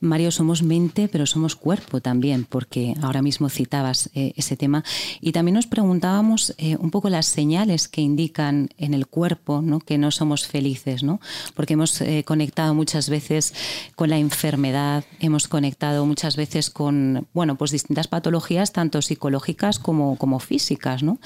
[0.00, 4.84] Mario, somos mente, pero somos cuerpo también, porque ahora mismo citabas eh, ese tema.
[5.20, 9.98] Y también nos preguntábamos eh, un poco las señales que indican en el cuerpo que
[9.98, 11.20] no somos felices, ¿no?
[11.54, 13.54] porque hemos eh, conectado muchas veces
[13.96, 20.16] con la enfermedad, hemos conectado muchas veces con bueno, pues distintas patologías, tanto psicológicas como,
[20.16, 21.02] como físicas.
[21.02, 21.18] ¿no?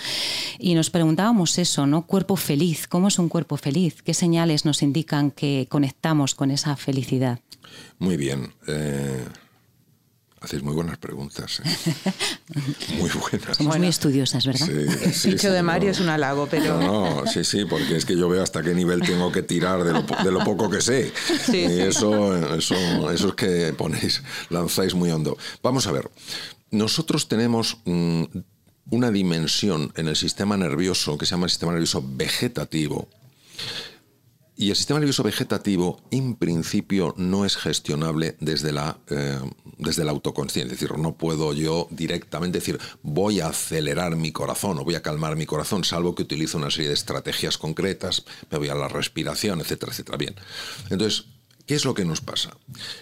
[0.59, 2.03] Y nos preguntábamos eso, ¿no?
[2.03, 4.03] cuerpo feliz, ¿cómo es un cuerpo feliz?
[4.03, 7.41] ¿Qué señales nos indican que conectamos con esa felicidad?
[7.99, 8.53] Muy bien.
[8.67, 9.25] Eh,
[10.41, 11.61] hacéis muy buenas preguntas.
[11.65, 12.03] ¿eh?
[12.99, 13.57] Muy buenas.
[13.57, 14.67] Somos muy estudiosas, ¿verdad?
[15.13, 16.81] Sí, Dicho de Mario es un halago, pero...
[16.81, 20.31] No, sí, sí, porque es que yo veo hasta qué nivel tengo que tirar de
[20.31, 21.13] lo, poco que sé.
[21.49, 25.37] Y eso, eso, eso es que ponéis, lanzáis muy hondo.
[25.63, 26.11] Vamos a ver,
[26.71, 27.79] nosotros tenemos...
[27.85, 28.25] Mm,
[28.91, 33.09] una dimensión en el sistema nervioso que se llama el sistema nervioso vegetativo.
[34.61, 39.39] Y el sistema nervioso vegetativo, en principio, no es gestionable desde la, eh,
[39.79, 40.75] desde la autoconsciencia.
[40.75, 45.01] Es decir, no puedo yo directamente decir, voy a acelerar mi corazón o voy a
[45.01, 48.89] calmar mi corazón, salvo que utilizo una serie de estrategias concretas, me voy a la
[48.89, 50.19] respiración, etcétera, etcétera.
[50.19, 50.35] Bien.
[50.91, 51.27] Entonces,
[51.65, 52.57] ¿Qué es lo que nos pasa?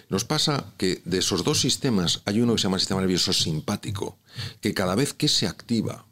[0.09, 3.31] Nos pasa que de esos dos sistemas hay uno que se llama el sistema nervioso
[3.31, 4.17] simpático,
[4.59, 6.05] que cada vez que se activa,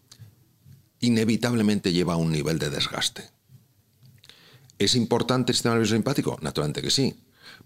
[1.01, 3.34] inevitablemente lleva a un nivel de desgaste.
[4.77, 6.37] ¿Es importante el sistema nervioso simpático?
[6.41, 7.15] Naturalmente que sí,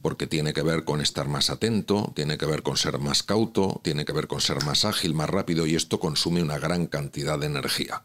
[0.01, 3.81] porque tiene que ver con estar más atento, tiene que ver con ser más cauto,
[3.83, 7.39] tiene que ver con ser más ágil, más rápido, y esto consume una gran cantidad
[7.39, 8.03] de energía.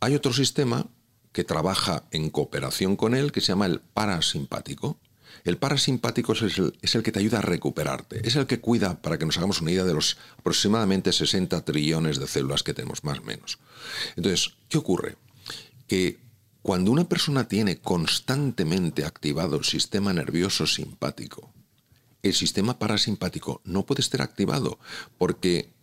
[0.00, 0.86] Hay otro sistema
[1.32, 4.98] que trabaja en cooperación con él, que se llama el parasimpático,
[5.42, 9.26] el parasimpático es el, que te ayuda a recuperarte, es el que cuida, para que
[9.26, 13.22] nos hagamos una idea, de los aproximadamente 60 trillones de células que tenemos, más o
[13.22, 13.58] menos.
[14.16, 15.16] Entonces, ¿qué ocurre?
[15.86, 16.18] Que
[16.64, 21.52] cuando una persona tiene constantemente activado el sistema nervioso simpático,
[22.22, 24.78] el sistema parasimpático no puede estar activado
[25.18, 25.74] porque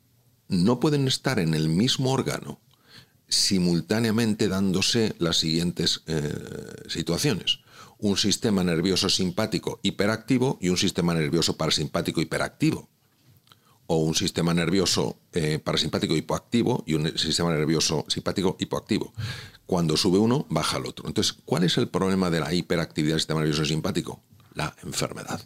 [0.47, 2.59] no pueden estar en el mismo órgano
[3.27, 6.33] simultáneamente dándose las siguientes eh,
[6.87, 7.59] situaciones
[7.99, 12.89] un sistema nervioso simpático hiperactivo y un sistema nervioso parasimpático hiperactivo.
[13.91, 19.11] O un sistema nervioso eh, parasimpático hipoactivo y un sistema nervioso simpático hipoactivo.
[19.65, 21.09] Cuando sube uno, baja el otro.
[21.09, 24.21] Entonces, ¿cuál es el problema de la hiperactividad del sistema nervioso simpático?
[24.53, 25.41] La enfermedad.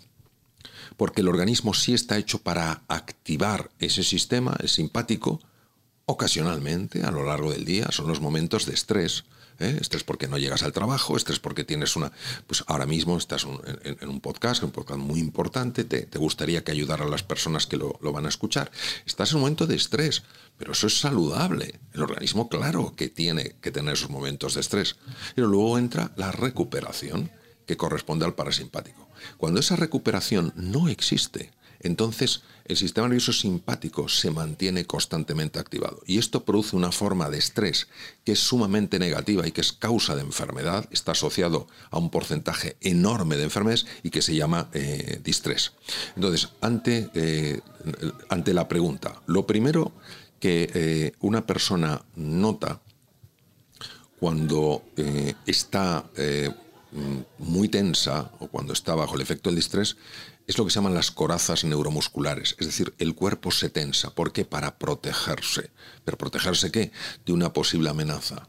[0.95, 5.39] Porque el organismo sí está hecho para activar ese sistema, el simpático,
[6.05, 7.87] ocasionalmente a lo largo del día.
[7.89, 9.23] Son los momentos de estrés
[9.59, 9.77] ¿eh?
[9.79, 12.11] Estrés porque no llegas al trabajo, estrés porque tienes una...
[12.47, 13.45] Pues ahora mismo estás
[13.83, 17.77] en, un podcast, un podcast muy importante, te, gustaría que ayudara a las personas que
[17.77, 18.71] lo, lo, van a escuchar.
[19.05, 20.23] Estás en un momento de estrés,
[20.57, 21.79] pero eso es saludable.
[21.93, 24.95] El organismo, claro, que tiene que tener esos momentos de estrés.
[25.35, 27.31] Pero luego entra la recuperación,
[27.65, 29.09] que corresponde al parasimpático.
[29.37, 31.51] Cuando esa recuperación no existe,
[31.85, 36.01] entonces el sistema nervioso simpático se mantiene constantemente activado.
[36.07, 37.87] Y esto produce una forma de estrés
[38.23, 42.75] que es sumamente negativa y que es causa de enfermedad, está asociado a un porcentaje
[42.81, 45.73] enorme de enfermedades y que se llama eh, distrés.
[46.15, 47.61] Entonces, ante, eh,
[48.29, 49.93] ante la pregunta, lo primero
[50.39, 52.81] que eh, una persona nota
[54.19, 54.81] cuando
[55.45, 56.09] está
[57.37, 59.97] muy tensa o cuando está bajo el efecto del distrés
[60.47, 64.11] es lo que se llaman las corazas neuromusculares, es decir, el cuerpo se tensa.
[64.11, 64.45] ¿Por qué?
[64.45, 65.71] Para protegerse.
[66.03, 66.91] ¿Pero protegerse qué?
[67.25, 68.47] De una posible amenaza.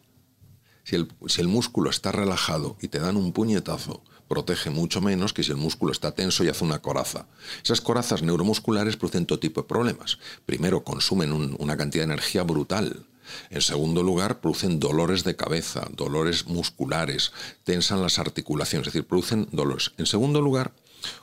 [0.87, 0.95] Si
[1.41, 5.57] el, músculo está relajado y te dan un puñetazo, protege mucho menos que si el
[5.57, 7.27] músculo está tenso y hace una coraza.
[7.65, 10.19] Esas corazas neuromusculares producen todo tipo de problemas.
[10.45, 13.05] Primero, consumen una cantidad de energía brutal.
[13.51, 17.33] En segundo lugar, producen dolores de cabeza, dolores musculares,
[17.65, 19.91] tensan las articulaciones, es decir, producen dolores.
[19.99, 20.73] En segundo lugar,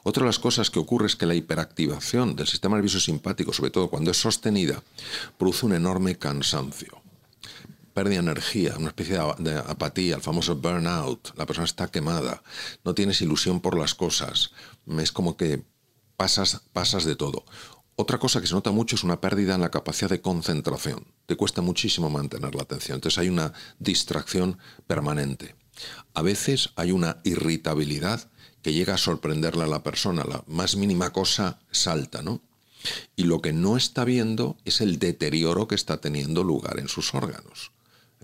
[0.04, 3.72] otra de las cosas que ocurre es que la hiperactivación del sistema nervioso simpático, sobre
[3.72, 4.84] todo cuando es sostenida,
[5.38, 7.02] produce un enorme cansancio.
[7.94, 11.38] Pérdida de energía, una especie de apatía, el famoso burnout.
[11.38, 12.42] La persona está quemada,
[12.84, 14.52] no tienes ilusión por las cosas.
[14.98, 15.64] Es como que
[16.18, 17.46] pasas, pasas de todo.
[17.96, 21.06] Otra cosa que se nota mucho es una pérdida en la capacidad de concentración.
[21.28, 22.96] Te cuesta muchísimo mantener la atención.
[22.96, 25.56] Entonces hay una distracción permanente.
[26.16, 28.32] A veces hay una irritabilidad
[28.64, 30.24] que llega a sorprenderle a la persona.
[30.24, 32.42] La más mínima cosa salta, ¿no?
[33.16, 37.14] Y lo que no está viendo es el deterioro que está teniendo lugar en sus
[37.14, 37.72] órganos.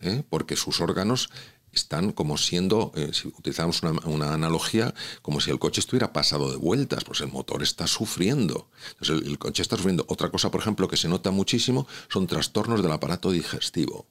[0.02, 0.24] ¿eh?
[0.30, 1.30] Porque sus órganos
[1.72, 6.58] están como siendo, eh, si utilizamos una, analogía, como si el coche estuviera pasado de
[6.58, 8.70] vueltas, pues el motor está sufriendo.
[9.02, 10.06] El, coche está sufriendo.
[10.08, 14.08] Otra cosa, por ejemplo, que se nota muchísimo son trastornos del aparato digestivo.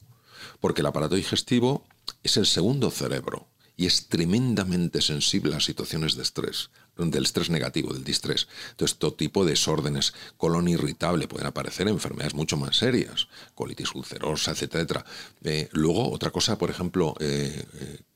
[0.61, 1.85] Porque el aparato digestivo
[2.23, 7.95] es el segundo cerebro y es tremendamente sensible a situaciones de estrés, del estrés negativo,
[7.95, 8.49] del distrés.
[8.73, 14.51] Entonces, todo tipo de desórdenes, colon irritable, pueden aparecer enfermedades mucho más serias, colitis ulcerosa,
[14.51, 15.05] etcétera.
[15.45, 17.64] Eh, luego, otra cosa, por ejemplo, eh,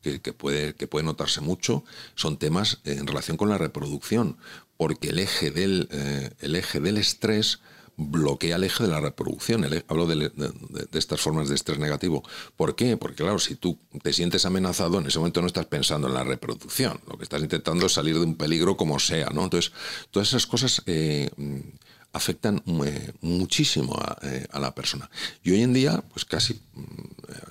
[0.03, 1.85] eh, que, puede, que puede notarse mucho,
[2.17, 4.39] son temas en relación con la reproducción,
[4.77, 5.89] porque el eje del,
[6.41, 7.61] el eje del estrés
[7.97, 9.67] bloquea el eje de la reproducción.
[9.89, 10.31] hablo de,
[10.93, 12.23] estas formas de estrés negativo.
[12.57, 12.97] ¿Por qué?
[12.97, 16.25] Porque claro, si tú te sientes amenazado, en ese momento no estás pensando en la
[16.25, 17.01] reproducción.
[17.09, 19.29] Lo que estás intentando es salir de un peligro como sea.
[19.31, 19.73] Entonces,
[20.11, 21.31] todas esas cosas eh,
[22.13, 25.11] afectan eh, muchísimo eh, a, la persona.
[25.43, 26.85] Y hoy en día, pues casi mm,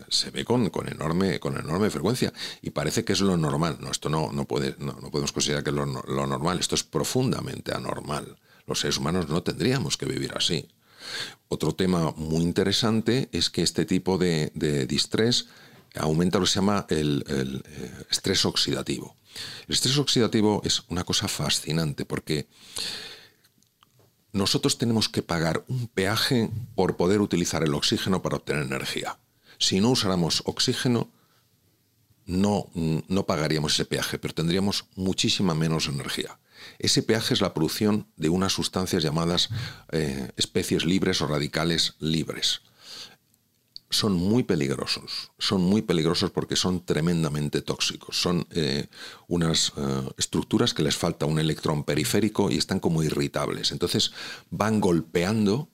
[0.10, 2.34] se ve con, con, enorme, con enorme frecuencia.
[2.62, 3.78] Y parece que es lo normal.
[3.80, 6.60] No, esto no, no, puede, no, podemos considerar que es lo, lo normal.
[6.60, 10.68] Esto es profundamente anormal los seres humanos no tendríamos que vivir así.
[11.48, 14.52] Otro tema muy interesante es que este tipo de,
[14.88, 15.48] distrés
[15.96, 19.18] aumenta lo que se llama el, eh, estrés oxidativo.
[19.68, 22.48] El estrés oxidativo es una cosa fascinante porque
[24.32, 29.20] nosotros tenemos que pagar un peaje por poder utilizar el oxígeno para obtener energía.
[29.58, 31.12] Si no usáramos oxígeno,
[32.26, 36.40] no, no pagaríamos ese peaje, pero tendríamos muchísima menos energía.
[36.80, 39.50] Ese peaje es la producción de unas sustancias llamadas
[39.92, 42.62] eh, especies libres o radicales libres.
[43.90, 48.22] Son muy peligrosos, son muy peligrosos porque son tremendamente tóxicos.
[48.22, 48.88] Son eh,
[49.28, 53.72] unas eh, estructuras que les falta un electrón periférico y están como irritables.
[53.72, 54.12] Entonces
[54.50, 55.70] van golpeando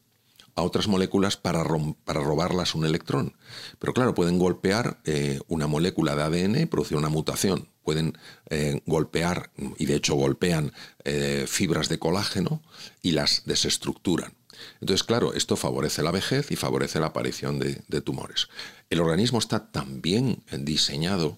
[0.55, 1.63] a otras moléculas para,
[2.03, 3.35] para, robarlas un electrón.
[3.77, 4.99] Pero claro, pueden golpear
[5.47, 8.17] una molécula de ADN y producir una mutación pueden
[8.49, 10.73] eh, golpear, y de hecho golpean,
[11.05, 12.61] eh, fibras de colágeno
[13.01, 14.33] y las desestructuran.
[14.81, 18.49] Entonces, claro, esto favorece la vejez y favorece la aparición de, tumores.
[18.89, 21.37] El organismo está tan bien diseñado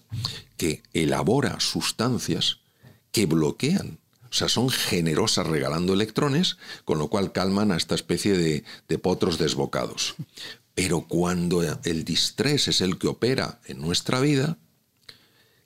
[0.56, 2.58] que elabora sustancias
[3.12, 8.36] que bloquean o sea, son generosas regalando electrones, con lo cual calman a esta especie
[8.36, 10.14] de, de, potros desbocados.
[10.74, 14.56] Pero cuando el distrés es el que opera en nuestra vida,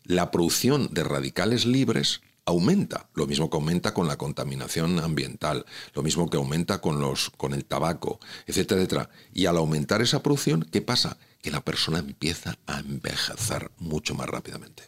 [0.05, 5.65] la producción de radicales libres aumenta, lo mismo que aumenta con la contaminación ambiental,
[5.95, 9.11] lo mismo que aumenta con, los, con el tabaco, etcétera, etcétera.
[9.33, 11.17] Y al aumentar esa producción, ¿qué pasa?
[11.43, 14.83] Que la persona empieza a envejecer mucho más rápidamente.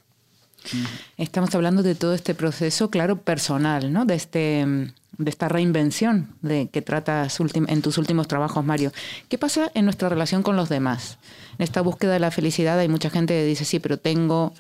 [1.17, 4.05] Estamos hablando de todo este proceso, claro, personal, ¿no?
[4.05, 8.93] De, este, de esta reinvención de que tratas en tus últimos trabajos, Mario.
[9.29, 11.19] ¿Qué pasa en nuestra relación con los demás?
[11.59, 14.55] En esta búsqueda de la felicidad hay mucha gente que dice, sí, pero tengo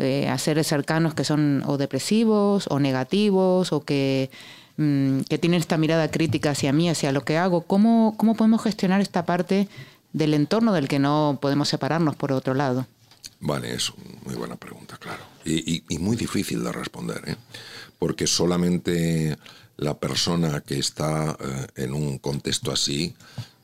[0.00, 4.30] eh, a seres cercanos que son o depresivos o negativos o que,
[4.76, 7.62] mm, que, tienen esta mirada crítica hacia mí, hacia lo que hago.
[7.62, 9.68] ¿Cómo, ¿Cómo podemos gestionar esta parte
[10.12, 12.86] del entorno del que no podemos separarnos por otro lado?
[13.40, 13.92] Vale, es
[14.24, 15.22] muy buena pregunta, claro.
[15.44, 17.36] Y, y, muy difícil de responder, ¿eh?
[17.98, 19.36] porque solamente
[19.76, 23.14] la persona que está eh, en un contexto así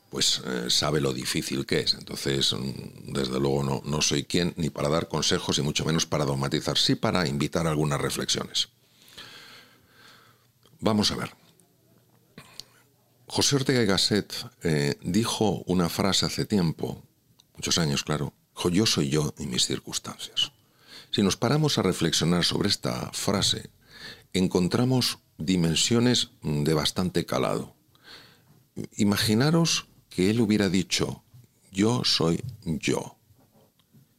[0.09, 1.93] pues eh, sabe lo difícil que es.
[1.93, 6.05] Entonces, mm, desde luego no, no soy quien ni para dar consejos y mucho menos
[6.05, 8.69] para dogmatizar, sí para invitar algunas reflexiones.
[10.79, 11.31] Vamos a ver.
[13.27, 17.03] José Ortega y Gasset eh, dijo una frase hace tiempo,
[17.55, 18.33] muchos años, claro,
[18.71, 20.51] yo soy yo y mis circunstancias.
[21.11, 23.69] Si nos paramos a reflexionar sobre esta frase,
[24.33, 27.75] encontramos dimensiones mm, de bastante calado.
[28.95, 31.21] Imaginaros que él hubiera dicho,
[31.71, 33.19] yo soy yo.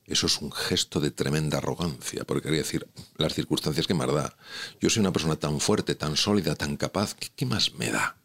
[0.06, 4.36] Eso es un gesto de tremenda arrogancia, porque quería decir, las circunstancias que me da.
[4.80, 8.16] Yo soy una persona tan fuerte, tan sólida, tan capaz, ¿qué, más me da?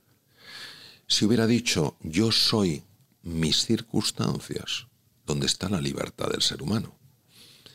[1.07, 2.83] Si hubiera dicho, yo soy
[3.23, 4.86] mis circunstancias,
[5.25, 6.95] ¿dónde está la libertad del ser humano?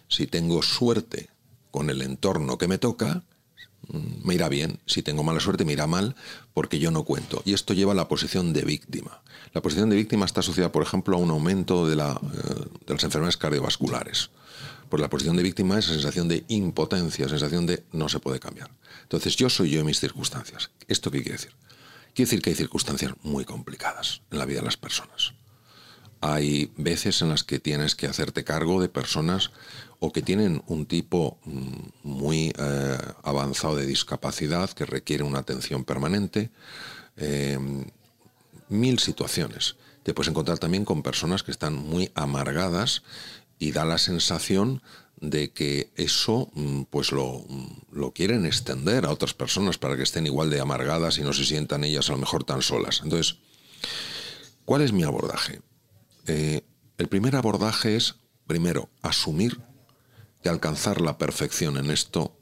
[0.06, 1.28] Si tengo suerte
[1.72, 3.24] con el entorno que me toca,
[3.88, 6.16] Mm, me irá bien, si tengo mala suerte me irá mal
[6.52, 7.42] porque yo no cuento.
[7.44, 9.22] Y esto lleva a la posición de víctima.
[9.52, 12.94] La posición de víctima está asociada, por ejemplo, a un aumento de, la, eh, de
[12.94, 14.30] las enfermedades cardiovasculares.
[14.88, 18.40] Por la posición de víctima es la sensación de impotencia, sensación de no se puede
[18.40, 18.70] cambiar.
[19.02, 20.70] Entonces yo soy yo en mis circunstancias.
[20.86, 21.52] ¿Esto qué quiere decir?
[22.14, 25.34] Quiere decir que hay circunstancias muy complicadas en la vida de las personas.
[26.20, 29.52] Hay veces en las que tienes que hacerte cargo de personas
[30.00, 31.70] o que tienen un tipo mm,
[32.02, 36.50] muy eh, avanzado de discapacidad que requiere una atención permanente.
[37.16, 37.84] Em,
[38.68, 39.76] mil situaciones.
[40.02, 43.02] Te puedes encontrar también con personas que están muy amargadas
[43.58, 44.82] y da la sensación
[45.20, 50.04] de que eso mm, pues lo, mm, lo, quieren extender a otras personas para que
[50.04, 53.00] estén igual de amargadas y no se sientan ellas a lo mejor tan solas.
[53.02, 53.38] Entonces,
[54.64, 55.60] ¿cuál es mi abordaje?
[56.26, 56.62] Eh,
[56.98, 59.60] el primer abordaje es, primero, asumir
[60.42, 62.36] que alcanzar la perfección en esto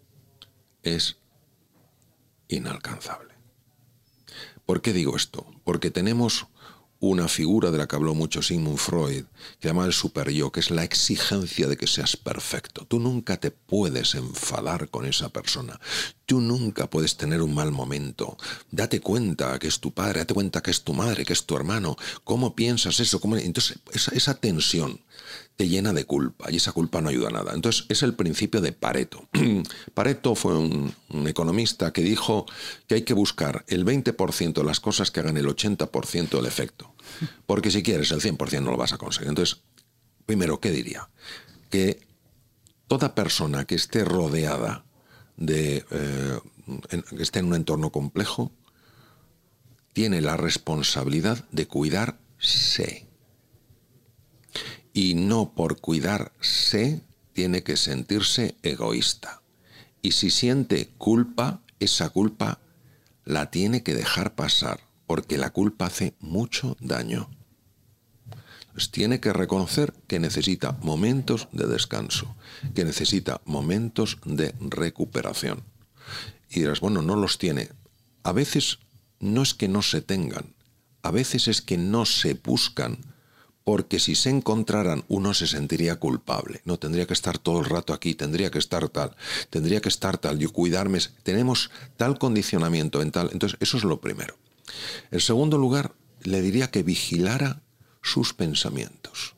[0.83, 1.17] es
[2.49, 3.35] inalcanzable.
[4.67, 5.47] ¿Por qué digo esto?
[5.67, 6.47] Porque tenemos
[7.01, 9.25] una figura de la que habló mucho Sigmund Freud,
[9.59, 12.87] que llama el super yo, que es la exigencia de que seas perfecto.
[12.87, 15.81] Tú nunca te puedes enfadar con esa persona.
[16.25, 18.37] Tú nunca puedes tener un mal momento.
[18.71, 21.57] Date cuenta que es tu padre, date cuenta que es tu madre, que es tu
[21.57, 21.97] hermano.
[22.23, 23.21] ¿Cómo piensas eso?
[23.25, 23.81] Entonces,
[24.13, 25.01] esa tensión
[25.57, 27.53] te llena de culpa y esa culpa no ayuda a nada.
[27.55, 29.27] Entonces es el principio de Pareto.
[29.95, 30.95] Pareto fue un,
[31.27, 32.47] economista que dijo
[32.87, 36.95] que hay que buscar el 20% de las cosas que hagan el 80% del efecto.
[37.47, 39.31] Porque si quieres el 100% no lo vas a conseguir.
[39.31, 39.63] Entonces,
[40.27, 41.09] primero, ¿qué diría?
[41.71, 42.07] Que
[42.87, 44.85] toda persona que esté rodeada
[45.37, 45.85] de...
[45.91, 46.39] Eh,
[47.17, 48.51] que esté en un entorno complejo,
[49.93, 53.06] tiene la responsabilidad de cuidarse.
[54.97, 57.03] Y no por cuidarse
[57.35, 59.43] tiene que sentirse egoísta.
[60.01, 62.61] Y si siente culpa, esa culpa
[63.27, 67.29] la tiene que dejar pasar, porque la culpa hace mucho daño.
[68.91, 72.35] Tiene que reconocer que necesita momentos de descanso,
[72.75, 75.63] que necesita momentos de recuperación.
[76.49, 77.69] Y dirás, bueno, no los tiene.
[78.23, 78.79] A veces
[79.21, 80.55] no es que no se tengan,
[81.03, 82.97] a veces es que no se buscan,
[83.67, 86.61] porque si se encontraran uno se sentiría culpable.
[86.65, 89.17] No, tendría que estar todo el rato aquí, tendría que estar tal,
[89.51, 91.01] tendría que estar tal, yo cuidarme.
[91.25, 93.31] Tenemos tal condicionamiento en tal.
[93.33, 94.39] Entonces, eso es lo primero.
[95.11, 97.61] En segundo lugar, le diría que vigilara
[98.03, 99.35] sus pensamientos.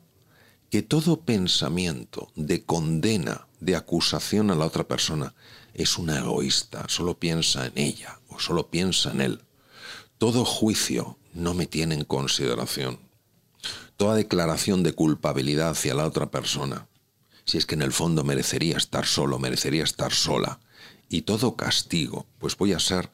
[0.69, 5.33] Que todo pensamiento de condena, de acusación a la otra persona,
[5.73, 9.41] es una egoísta, solo piensa en ella o solo piensa en él.
[10.19, 13.08] Todo juicio no me tiene en consideración.
[13.99, 16.87] Toda declaración de culpabilidad hacia la otra persona,
[17.45, 20.61] si es que en el fondo merecería estar solo, merecería estar sola.
[21.09, 23.11] Y todo castigo, pues voy a ser,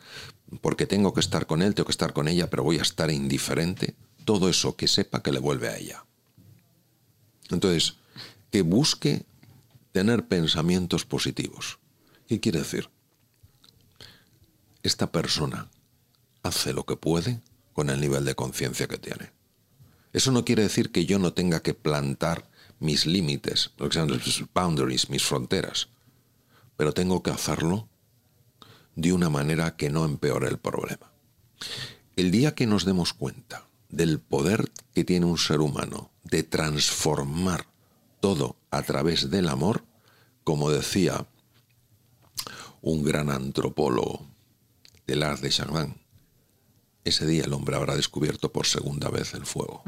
[0.61, 3.11] porque tengo que estar con él, tengo que estar con ella, pero voy a estar
[3.11, 6.05] indiferente, todo eso que sepa que le vuelve a ella.
[7.49, 7.95] Entonces,
[8.51, 9.24] que busque
[9.93, 11.78] tener pensamientos positivos.
[12.28, 12.91] ¿Qué quiere decir?
[14.82, 15.70] Esta persona
[16.43, 17.41] hace lo que puede
[17.72, 19.34] con el nivel de conciencia que tiene.
[20.14, 22.48] Eso no quiere decir que yo no tenga que plantar
[22.78, 25.88] mis límites, lo que sean mis boundaries, mis fronteras,
[26.76, 27.88] pero tengo que hacerlo
[28.94, 31.12] de una manera que no empeore el problema.
[32.14, 37.66] El día que nos demos cuenta del poder que tiene un ser humano de transformar
[38.20, 39.84] todo a través del amor,
[40.44, 41.26] como decía
[42.82, 44.28] un gran antropólogo
[45.08, 46.03] del arte de Chagrin,
[47.05, 49.82] ese día el hombre habrá descubierto por segunda vez el fuego.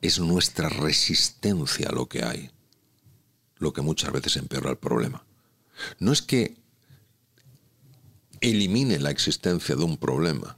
[0.00, 2.50] Es nuestra resistencia lo que hay,
[3.58, 5.24] lo que muchas veces empeora el problema.
[5.98, 6.56] No es que
[8.40, 10.56] elimine la existencia de un problema,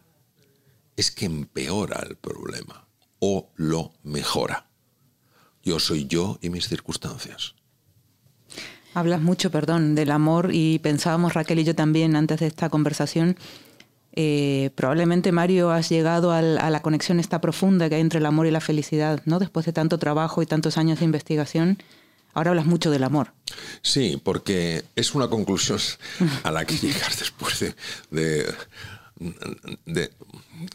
[0.97, 2.87] es que empeora el problema
[3.21, 4.67] o lo mejora.
[5.63, 7.55] Yo soy yo y mis circunstancias.
[8.95, 13.37] Hablas mucho, perdón, del amor y pensábamos Raquel y yo también antes de esta conversación
[14.21, 18.49] eh, probablemente Mario has llegado a la conexión esta profunda que hay entre el amor
[18.49, 19.39] y la felicidad, ¿no?
[19.39, 21.81] Después de tanto trabajo y tantos años de investigación,
[22.35, 23.33] ahora hablas mucho del amor.
[23.81, 25.79] Sí, porque es una conclusión
[26.43, 27.61] a la que llegas después
[28.11, 28.55] de,
[29.87, 30.11] de,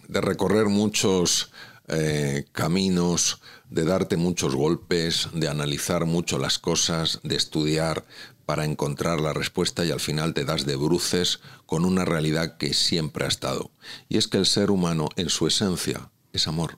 [0.07, 1.51] recorrer muchos
[1.89, 8.05] eh, caminos, de darte muchos golpes, de analizar mucho las cosas, de estudiar
[8.45, 11.39] para encontrar la respuesta y al final te das de bruces
[11.73, 13.71] con una realidad que siempre ha estado.
[14.07, 16.77] Y es que el ser humano en su esencia es amor.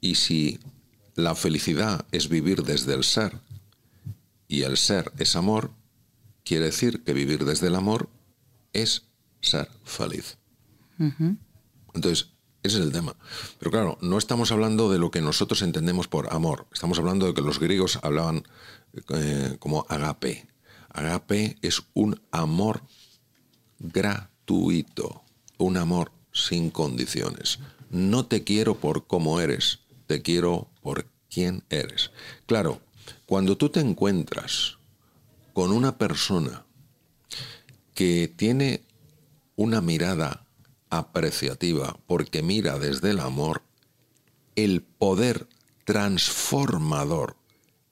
[0.00, 0.58] Y si
[1.14, 3.38] la felicidad es vivir desde el ser
[4.48, 5.70] y el ser es amor,
[6.44, 8.08] quiere decir que vivir desde el amor
[8.72, 9.04] es
[9.40, 10.36] ser feliz.
[10.98, 12.30] Entonces,
[12.64, 13.14] ese es el tema.
[13.60, 16.66] Pero claro, no estamos hablando de lo que nosotros entendemos por amor.
[16.72, 18.42] Estamos hablando de que los griegos hablaban
[19.10, 20.48] eh, como agape.
[20.88, 22.82] Agape es un amor
[23.78, 25.22] gratuito,
[25.58, 27.58] un amor sin condiciones.
[27.90, 32.10] No te quiero por cómo eres, te quiero por quién eres.
[32.46, 32.80] Claro,
[33.26, 34.78] cuando tú te encuentras
[35.52, 36.64] con una persona
[37.94, 38.82] que tiene
[39.56, 40.44] una mirada
[40.90, 43.62] apreciativa porque mira desde el amor,
[44.56, 45.48] el poder
[45.84, 47.36] transformador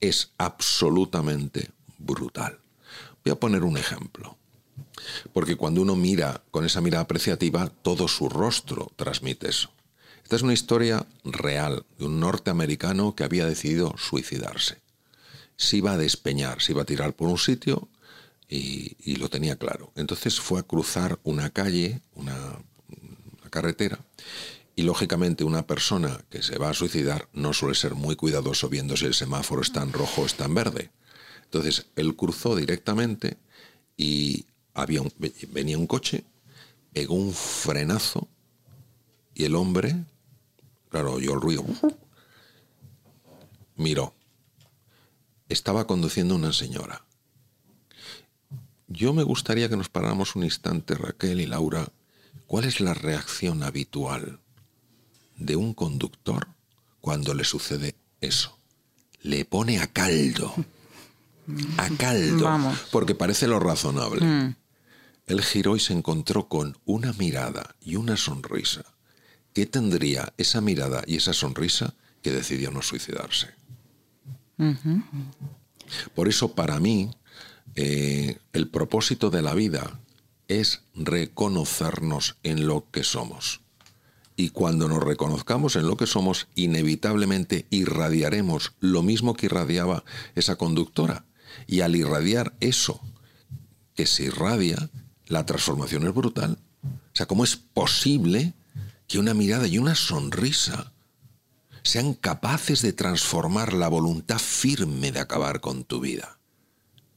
[0.01, 2.61] es absolutamente brutal.
[3.25, 4.37] Voy a poner un ejemplo.
[5.33, 9.71] Porque cuando uno mira con esa mirada apreciativa, todo su rostro transmite eso.
[10.23, 14.79] Esta es una historia real de un norteamericano que había decidido suicidarse.
[15.57, 17.89] Se iba a despeñar, se iba a tirar por un sitio
[18.49, 19.93] y, lo tenía claro.
[19.97, 22.59] Entonces fue a cruzar una calle, una
[23.51, 23.99] carretera,
[24.75, 28.97] y lógicamente una persona que se va a suicidar no suele ser muy cuidadoso viendo
[28.97, 30.91] si el semáforo está en rojo o está en verde.
[31.45, 33.37] Entonces él cruzó directamente
[33.97, 35.03] y había
[35.49, 36.25] venía un coche,
[36.93, 38.29] pegó un frenazo
[39.35, 40.05] y el hombre,
[40.89, 41.65] claro, oyó el ruido,
[43.77, 44.15] miró.
[45.49, 47.05] Estaba conduciendo una señora.
[48.89, 51.89] Yo me gustaría que nos paráramos un instante, Raquel y Laura.
[52.47, 54.41] ¿Cuál es la reacción habitual
[55.37, 56.49] de un conductor
[57.01, 58.57] cuando le sucede eso.
[59.23, 60.55] Le pone a caldo.
[61.77, 62.73] A caldo.
[62.91, 64.25] Porque parece lo razonable.
[64.25, 64.55] Mm.
[65.33, 68.85] Él giró y se encontró con una mirada y una sonrisa.
[69.55, 73.49] ¿Qué tendría esa mirada y esa sonrisa que decidió no suicidarse?
[76.15, 77.11] Por eso para mí
[77.75, 79.99] eh, el propósito de la vida
[80.49, 83.63] es reconocernos en lo que somos.
[84.37, 90.05] Y cuando nos reconozcamos en lo que somos, inevitablemente irradiaremos lo mismo que irradiaba
[90.35, 91.25] esa conductora.
[91.67, 93.01] Y al irradiar eso
[93.95, 94.91] que se irradia,
[95.33, 96.59] la transformación es brutal.
[96.85, 98.53] O sea, ¿cómo es posible
[99.09, 100.93] que una mirada y una sonrisa
[101.83, 106.39] sean capaces de transformar la voluntad firme de acabar con tu vida?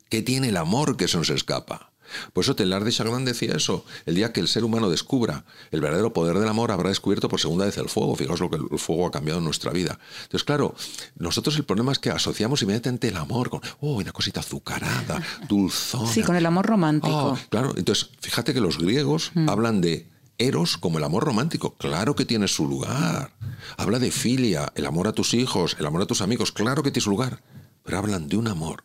[0.09, 1.91] ¿Qué tiene el amor que se nos escapa?
[2.33, 3.85] Por eso Telar de Chagrin decía eso.
[4.05, 7.39] El día que el ser humano descubra el verdadero poder del amor, habrá descubierto por
[7.39, 8.15] segunda vez el fuego.
[8.15, 9.99] Fijaos lo que el fuego ha cambiado en nuestra vida.
[10.23, 10.75] Entonces, claro,
[11.17, 16.11] nosotros el problema es que asociamos inmediatamente el amor con, oh, una cosita azucarada, dulzona.
[16.11, 17.33] Sí, con el amor romántico.
[17.33, 19.49] Oh, claro, entonces, fíjate que los griegos mm.
[19.49, 20.07] hablan de
[20.37, 23.31] Eros como el amor romántico, claro que tiene su lugar.
[23.77, 26.91] Habla de filia, el amor a tus hijos, el amor a tus amigos, claro que
[26.91, 27.41] tiene su lugar.
[27.83, 28.83] Pero hablan de un amor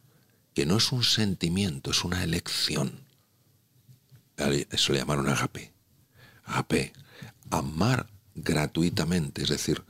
[0.54, 3.00] que no es un sentimiento, es una elección.
[4.48, 5.72] Eso le llamaron agape.
[6.44, 6.92] Agape.
[7.50, 9.82] Amar gratuitamente, es decir,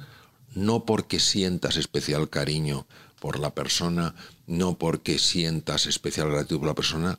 [0.54, 2.86] no porque sientas especial cariño
[3.20, 4.14] por la persona,
[4.46, 7.18] no porque sientas especial gratitud por la persona,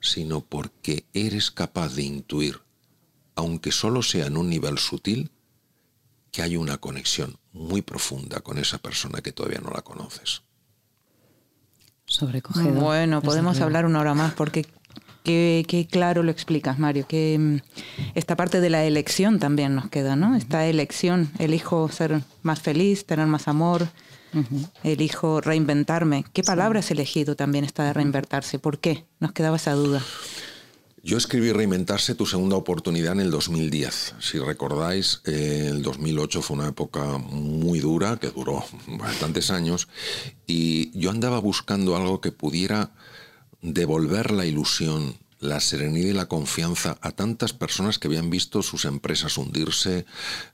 [0.00, 2.60] sino porque eres capaz de intuir,
[3.34, 5.30] aunque solo sea en un nivel sutil,
[6.30, 10.42] que hay una conexión muy profunda con esa persona que todavía no la conoces.
[12.06, 12.72] Sobrecogedor.
[12.72, 14.66] Bueno, podemos hablar una hora más porque
[15.28, 17.06] Qué, claro lo explicas, Mario.
[17.06, 17.58] Que mm,
[18.14, 20.34] esta parte de la elección también nos queda, ¿no?
[20.34, 23.88] Esta elección, elijo ser más feliz, tener más amor,
[24.84, 26.24] elijo reinventarme.
[26.32, 28.58] ¿Qué palabra has elegido también esta de reinventarse?
[28.58, 29.04] ¿Por qué?
[29.20, 30.02] Nos quedaba esa duda.
[31.02, 34.14] Yo escribí Reinventarse, tu segunda oportunidad en el 2010.
[34.20, 39.88] Si recordáis, eh, el 2008 fue una época muy dura, que duró bastantes años,
[40.46, 42.90] y yo andaba buscando algo que pudiera
[43.62, 48.84] devolver la ilusión, la serenidad y la confianza a tantas personas que habían visto sus
[48.84, 50.04] empresas hundirse,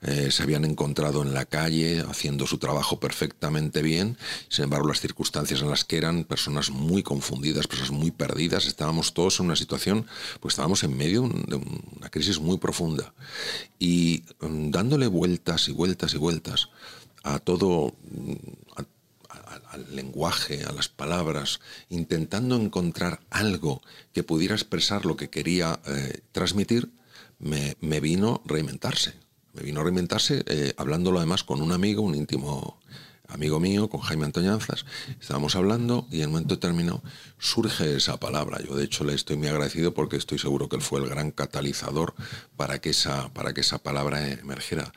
[0.03, 5.01] eh, se habían encontrado en la calle haciendo su trabajo perfectamente bien, sin embargo las
[5.01, 9.57] circunstancias en las que eran personas muy confundidas, personas muy perdidas, estábamos todos en una
[9.57, 10.07] situación,
[10.41, 13.15] pues estábamos en medio de una crisis muy profunda.
[13.79, 16.69] Y mm, dándole vueltas y vueltas y vueltas
[17.23, 17.95] a todo,
[19.75, 26.21] al lenguaje, a las palabras, intentando encontrar algo que pudiera expresar lo que quería eh,
[26.33, 26.91] transmitir,
[27.39, 29.15] me, vino reinventarse.
[29.53, 32.81] Me vino a reinventarse eh, hablándolo además con un amigo, un íntimo
[33.29, 34.85] amigo mío, con Jaime Antoñanzas.
[35.21, 37.03] Estábamos hablando y en el momento determinado
[37.39, 38.61] surge esa palabra.
[38.63, 41.31] Yo de hecho le estoy muy agradecido porque estoy seguro que él fue el gran
[41.31, 42.15] catalizador
[42.57, 44.93] para que esa, para que esa palabra emergiera.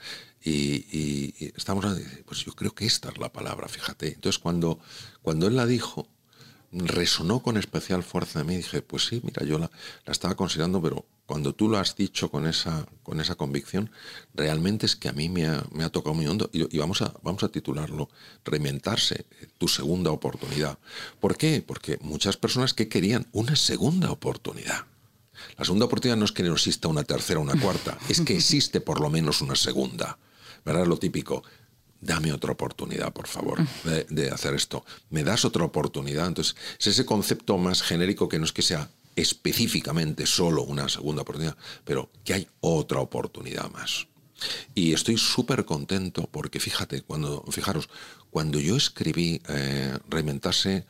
[0.50, 1.86] Y, estamos,
[2.26, 4.08] pues yo creo que esta es la palabra, fíjate.
[4.14, 4.80] Entonces cuando,
[5.22, 6.08] cuando él la dijo,
[6.72, 8.58] resonó con especial fuerza en mí.
[8.58, 9.70] Dije, pues sí, mira, yo la,
[10.06, 13.92] estaba considerando, pero cuando tú lo has dicho con esa, con esa convicción,
[14.34, 16.50] realmente es que a mí me ha, me ha tocado muy hondo.
[16.54, 18.10] Y, vamos, a, vamos a titularlo,
[18.46, 19.26] Reinventarse,
[19.58, 20.78] tu segunda oportunidad.
[21.20, 21.62] ¿Por qué?
[21.66, 24.86] Porque muchas personas que querían una segunda oportunidad.
[25.58, 28.36] La segunda oportunidad no es que no exista una tercera o una cuarta, es que
[28.36, 30.18] existe por lo menos una segunda.
[30.68, 30.86] ¿Verdad?
[30.86, 31.44] Lo típico,
[32.02, 33.66] dame otra oportunidad, por favor,
[34.10, 34.84] de, hacer esto.
[35.10, 36.28] ¿Me das otra oportunidad?
[36.28, 41.22] Entonces, es ese concepto más genérico que no es que sea específicamente solo una segunda
[41.22, 41.56] oportunidad,
[41.86, 44.08] pero que hay otra oportunidad más.
[44.76, 47.90] Y estoy súper contento porque fíjate, cuando, fijaros,
[48.30, 50.86] cuando yo escribí eh, Reinventarse,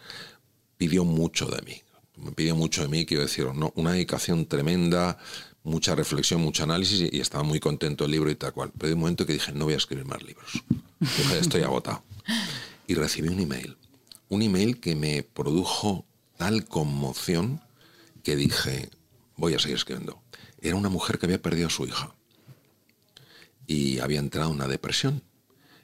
[0.75, 1.81] pidió mucho de mí.
[2.17, 3.71] Me pidió mucho de mí, quiero decir, ¿no?
[3.75, 5.19] una dedicación tremenda,
[5.67, 8.71] mucha reflexión, mucho análisis y, estaba muy contento el libro y tal cual.
[8.77, 10.63] Pero hay un momento que dije, no voy a escribir más libros.
[11.41, 12.03] estoy agotado.
[12.87, 13.77] Y recibí un email.
[14.29, 16.05] Un email que me produjo
[16.37, 17.61] tal conmoción
[18.23, 18.89] que dije,
[19.35, 20.21] voy a seguir escribiendo.
[20.61, 22.15] Era una mujer que había perdido a su hija
[23.67, 25.21] y había entrado en una depresión.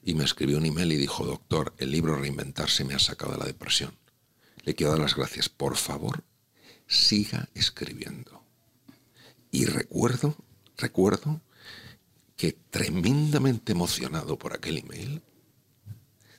[0.06, 3.38] Y me escribió un email y dijo, doctor, el libro Reinventarse me ha sacado de
[3.38, 3.94] la depresión.
[4.64, 5.50] Le quiero dar las gracias.
[5.50, 6.24] Por favor,
[6.88, 8.43] siga escribiendo.
[9.54, 10.36] Y recuerdo,
[10.78, 11.39] recuerdo
[12.36, 15.22] que tremendamente emocionado por aquel email,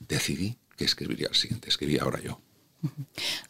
[0.00, 2.40] decidí que escribiría el siguiente, escribí ahora yo.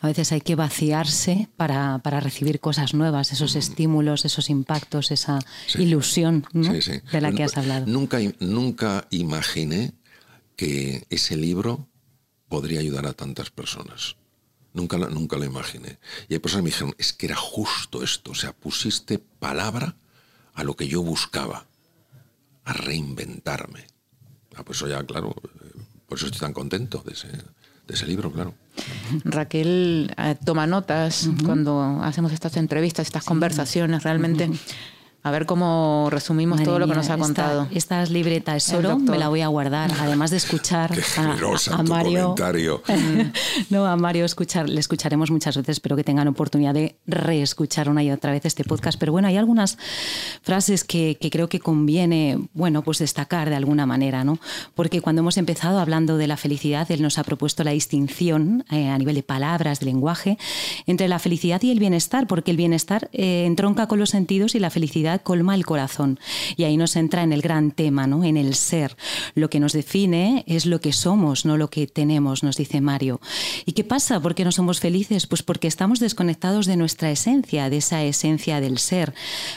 [0.00, 3.58] A veces hay que vaciarse para, recibir cosas nuevas, esos mm.
[3.58, 5.38] estímulos, esos impactos, esa
[5.78, 7.86] ilusión de la que has hablado.
[7.86, 9.94] Nunca, nunca imaginé
[10.56, 11.88] que ese libro
[12.50, 14.16] podría ayudar a tantas personas.
[14.74, 15.98] Nunca, nunca lo imaginé.
[16.28, 19.96] Y hay personas que me dijeron, es que era justo esto, o sea, pusiste palabra
[20.52, 21.66] a lo que yo buscaba,
[22.64, 23.86] a reinventarme.
[24.56, 28.06] Ah, pues eso ya, claro, eh, por eso estoy tan contento de ese, de ese
[28.06, 28.54] libro, claro.
[29.24, 34.50] Raquel eh, toma notas cuando hacemos estas entrevistas, estas conversaciones, realmente
[35.24, 37.62] a ver cómo resumimos todo lo que nos ha contado.
[37.72, 42.34] Esta, esta libreta es oro, me la voy a guardar, además de escuchar a, Mario.
[43.70, 48.02] no, a Mario escuchar, le escucharemos muchas veces, espero que tengan oportunidad de reescuchar una
[48.04, 48.98] y otra vez este podcast.
[48.98, 49.78] Pero bueno, hay algunas
[50.42, 54.38] frases que, creo que conviene, bueno, pues destacar de alguna manera, ¿no?
[54.74, 58.90] Porque cuando hemos empezado hablando de la felicidad, él nos ha propuesto la distinción eh,
[58.90, 60.36] a nivel de palabras, de lenguaje,
[60.86, 64.58] entre la felicidad y el bienestar, porque el bienestar eh, entronca con los sentidos y
[64.58, 66.18] la felicidad colma el corazón.
[66.56, 68.24] Y ahí nos entra en el gran tema, ¿no?
[68.24, 68.96] en el ser.
[69.34, 73.20] Lo que nos define es lo que somos, no lo que tenemos, nos dice Mario.
[73.66, 74.20] ¿Y qué pasa?
[74.20, 75.26] ¿Por qué no somos felices?
[75.26, 79.14] Pues porque estamos desconectados de nuestra esencia, de esa esencia del ser.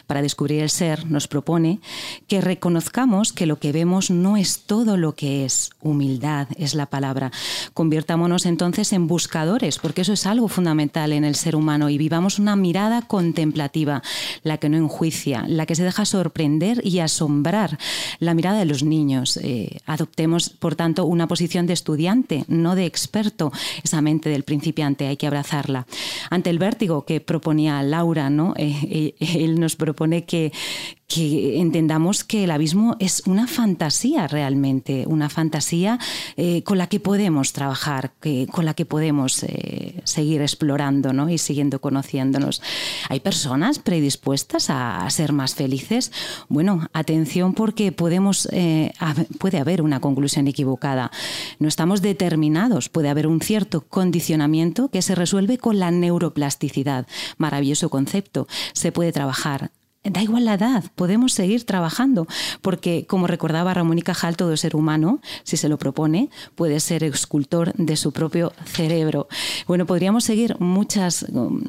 [0.07, 1.79] Para descubrir el ser nos propone
[2.27, 5.71] que reconozcamos que lo que vemos no es todo lo que es.
[5.81, 7.31] Humildad es la palabra.
[7.73, 12.39] Conviertámonos entonces en buscadores, porque eso es algo fundamental en el ser humano y vivamos
[12.39, 14.01] una mirada contemplativa,
[14.43, 17.77] la que no enjuicia, la que se deja sorprender y asombrar
[18.19, 19.37] la mirada de los niños.
[19.37, 23.51] Eh, adoptemos, por tanto, una posición de estudiante, no de experto.
[23.83, 25.87] Esa mente del principiante hay que abrazarla.
[26.29, 28.53] Ante el vértigo que proponía Laura, ¿no?
[28.57, 30.51] Eh, eh, él nos propone que,
[31.07, 35.99] que entendamos que el abismo es una fantasía realmente, una fantasía
[36.35, 38.11] eh, con la que podemos trabajar,
[38.51, 41.29] con la que podemos eh, seguir explorando ¿no?
[41.29, 42.61] y siguiendo conociéndonos.
[43.07, 46.11] ¿Hay personas predispuestas a, ser más felices?
[46.49, 48.91] Bueno, atención porque podemos, eh,
[49.39, 51.11] puede haber una conclusión equivocada.
[51.59, 57.07] No estamos determinados, puede haber un cierto condicionamiento que se resuelve con la neuroplasticidad.
[57.37, 58.47] Maravilloso concepto.
[58.73, 59.71] Se puede trabajar
[60.09, 62.27] da igual la edad, podemos seguir trabajando,
[62.61, 67.03] porque como recordaba Ramón y Cajal, todo ser humano, si se lo propone, puede ser
[67.03, 69.27] escultor de su propio cerebro.
[69.67, 71.25] Bueno, podríamos seguir muchas,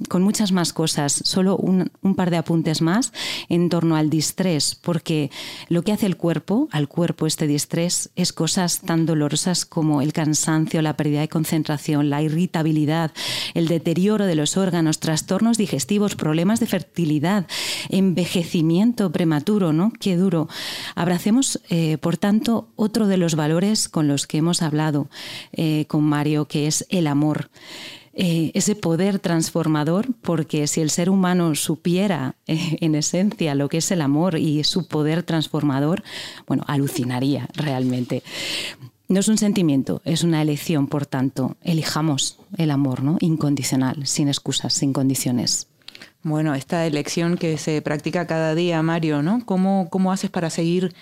[0.08, 3.12] con muchas más cosas, solo un, par de apuntes más
[3.48, 5.30] en torno al distrés, porque
[5.68, 10.12] lo que hace el cuerpo, al cuerpo este distrés, es cosas tan dolorosas como el
[10.12, 13.12] cansancio, la pérdida de concentración, la irritabilidad,
[13.54, 17.46] el deterioro de los órganos, trastornos digestivos, problemas de fertilidad,
[17.88, 19.92] envejecimiento, envejecimiento prematuro, ¿no?
[19.98, 20.48] Qué duro.
[20.94, 25.08] Abracemos, eh, por tanto, otro de los valores con los que hemos hablado
[25.52, 27.50] eh, con Mario, que es el amor.
[28.12, 33.90] Eh, ese poder transformador, porque si el ser humano supiera en esencia lo que es
[33.92, 36.02] el amor y su poder transformador,
[36.46, 38.22] bueno, alucinaría realmente.
[39.06, 43.16] No es un sentimiento, es una elección, por tanto, elijamos el amor, ¿no?
[43.20, 45.67] Incondicional, sin excusas, sin condiciones.
[46.28, 49.44] Bueno, esta elección que se practica cada día, Mario, ¿no?
[49.46, 50.94] ¿Cómo, cómo haces para seguir,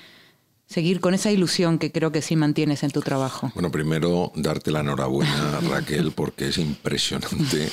[0.66, 3.50] seguir con esa ilusión que creo que sí mantienes en tu trabajo?
[3.54, 7.68] Bueno, primero darte la enhorabuena, Raquel, porque es impresionante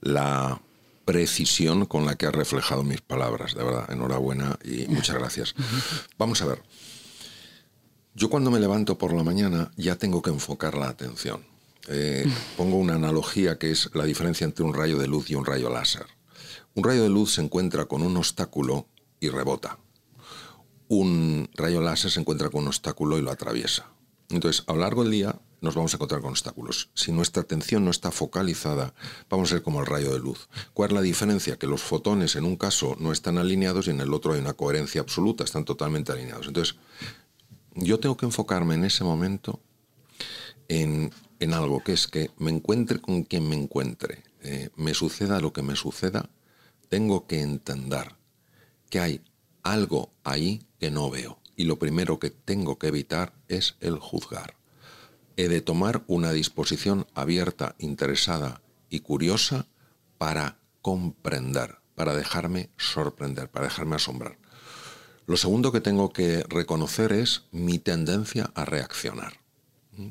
[0.00, 0.60] la
[1.06, 3.54] precisión con la que has reflejado mis palabras.
[3.54, 5.54] De verdad, enhorabuena y muchas gracias.
[6.18, 6.62] Vamos a ver.
[8.14, 11.42] Yo cuando me levanto por la mañana ya tengo que enfocar la atención.
[11.88, 15.46] Eh, pongo una analogía que es la diferencia entre un rayo de luz y un
[15.46, 16.04] rayo láser.
[16.78, 18.86] Un rayo de luz se encuentra con un obstáculo
[19.18, 19.80] y rebota.
[20.86, 23.90] Un rayo láser se encuentra con un obstáculo y lo atraviesa.
[24.30, 26.90] Entonces, a lo largo del día nos vamos a encontrar con obstáculos.
[26.94, 28.94] Si nuestra atención no está focalizada,
[29.28, 30.48] vamos a ser como el rayo de luz.
[30.72, 31.58] ¿Cuál es la diferencia?
[31.58, 34.52] Que los fotones en un caso no están alineados y en el otro hay una
[34.52, 36.46] coherencia absoluta, están totalmente alineados.
[36.46, 36.76] Entonces,
[37.74, 39.58] yo tengo que enfocarme en ese momento
[40.68, 41.10] en,
[41.52, 45.62] algo, que es que me encuentre con quien me encuentre, eh, me suceda lo que
[45.62, 46.30] me suceda,
[46.88, 48.14] tengo que entender
[48.90, 49.22] que hay
[49.62, 51.38] algo ahí que no veo.
[51.56, 54.54] Y lo primero que tengo que evitar es el juzgar.
[55.36, 59.66] He de tomar una disposición abierta, interesada y curiosa
[60.16, 64.38] para comprender, para dejarme sorprender, para dejarme asombrar.
[65.26, 69.34] Lo segundo que tengo que reconocer es mi tendencia a reaccionar,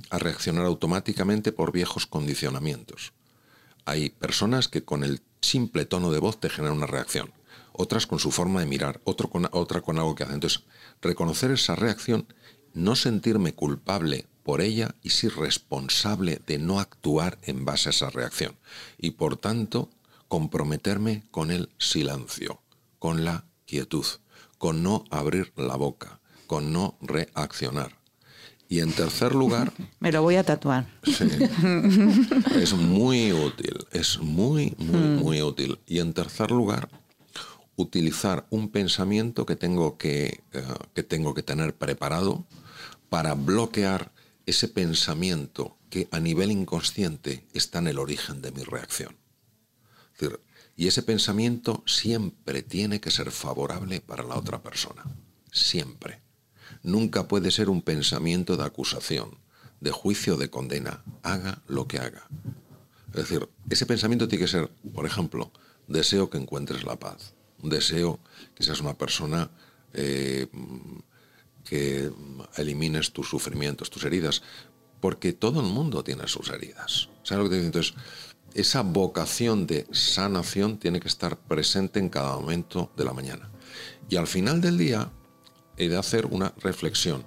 [0.09, 3.13] a reaccionar automáticamente por viejos condicionamientos.
[3.85, 7.33] Hay personas que con el simple tono de voz te genera una reacción.
[7.73, 10.33] Otras con su forma de mirar, otro con, otra con algo que hace.
[10.33, 10.63] Entonces,
[11.01, 12.27] reconocer esa reacción,
[12.73, 18.09] no sentirme culpable por ella y ser responsable de no actuar en base a esa
[18.09, 18.57] reacción.
[18.97, 19.89] Y por tanto,
[20.27, 22.61] comprometerme con el silencio,
[22.99, 24.05] con la quietud,
[24.57, 27.97] con no abrir la boca, con no reaccionar.
[28.69, 29.71] Y en tercer lugar...
[29.99, 30.87] Me lo voy a tatuar.
[32.55, 35.15] es muy útil, es muy, muy, mm.
[35.17, 35.79] muy útil.
[35.85, 36.89] Y en tercer lugar,
[37.77, 40.63] utilizar un pensamiento que tengo que, eh,
[40.93, 42.45] que tengo que tener preparado
[43.09, 44.11] para bloquear
[44.45, 49.15] ese pensamiento que a nivel inconsciente está en el origen de mi reacción.
[50.75, 55.03] y ese pensamiento siempre tiene que ser favorable para la otra persona.
[55.51, 56.26] Siempre.
[56.83, 59.37] Nunca puede ser un pensamiento de acusación,
[59.79, 61.03] de juicio, de condena.
[61.23, 62.27] Haga lo que haga.
[63.09, 65.51] Es decir, ese pensamiento tiene que ser, por ejemplo,
[65.87, 67.33] deseo que encuentres la paz.
[67.61, 68.19] Deseo
[68.53, 69.49] que seas una persona
[69.93, 70.47] eh,
[71.63, 72.11] que
[72.55, 74.43] elimines tus sufrimientos, tus heridas,
[74.99, 77.09] porque todo el mundo tiene sus heridas.
[77.23, 77.65] ¿Sabes lo que te digo?
[77.67, 77.93] Entonces,
[78.53, 83.49] esa vocación de sanación tiene que estar presente en cada momento de la mañana.
[84.09, 85.11] Y al final del día
[85.77, 87.23] he de hacer una reflexión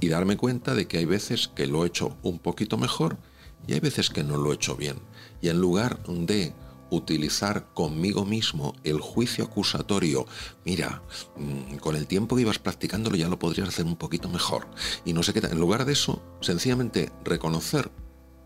[0.00, 3.18] y darme cuenta de que hay veces que lo he hecho un poquito mejor
[3.66, 4.96] y hay veces que no lo he hecho bien.
[5.40, 6.54] Y en lugar de
[6.90, 10.26] utilizar conmigo mismo el juicio acusatorio.
[10.64, 11.02] Mira,
[11.36, 14.66] mm, con el tiempo que ibas practicándolo ya lo podrías hacer un poquito mejor.
[15.04, 15.40] Y no sé qué.
[15.40, 17.90] En lugar de eso, sencillamente reconocer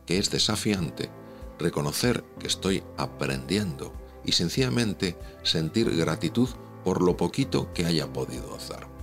[0.07, 1.11] que es desafiante,
[1.59, 6.49] reconocer que estoy aprendiendo y sencillamente sentir gratitud
[6.85, 8.94] por lo poquito que haya podido hacer.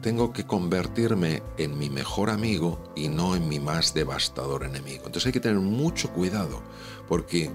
[0.00, 5.04] Tengo que convertirme en mi mejor amigo y no en mi más devastador enemigo.
[5.06, 6.62] Entonces hay que tener mucho cuidado
[7.06, 7.50] porque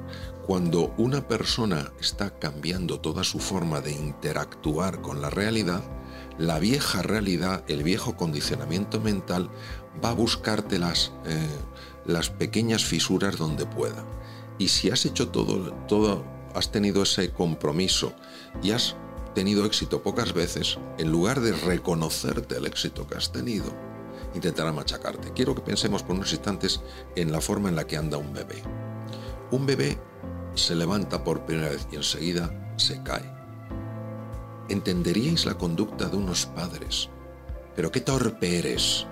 [0.46, 5.84] cuando una persona está cambiando toda su forma de interactuar con la realidad,
[6.38, 9.50] la vieja realidad, el viejo condicionamiento mental
[10.04, 11.48] va a buscarte las, eh,
[12.06, 14.06] las pequeñas fisuras donde pueda.
[14.58, 18.14] Y si has hecho todo, todo, has tenido ese compromiso
[18.62, 18.96] y has
[19.34, 23.66] tenido éxito pocas veces, en lugar de reconocerte el éxito que has tenido,
[24.36, 25.32] intentará machacarte.
[25.34, 26.82] Quiero que pensemos por unos instantes
[27.16, 28.62] en la forma en la que anda un bebé.
[29.52, 29.98] Un bebé
[30.56, 33.32] se levanta por primera vez y enseguida se cae.
[34.70, 37.10] Entenderíais la conducta de unos padres.
[37.76, 39.08] Pero qué torpe eres.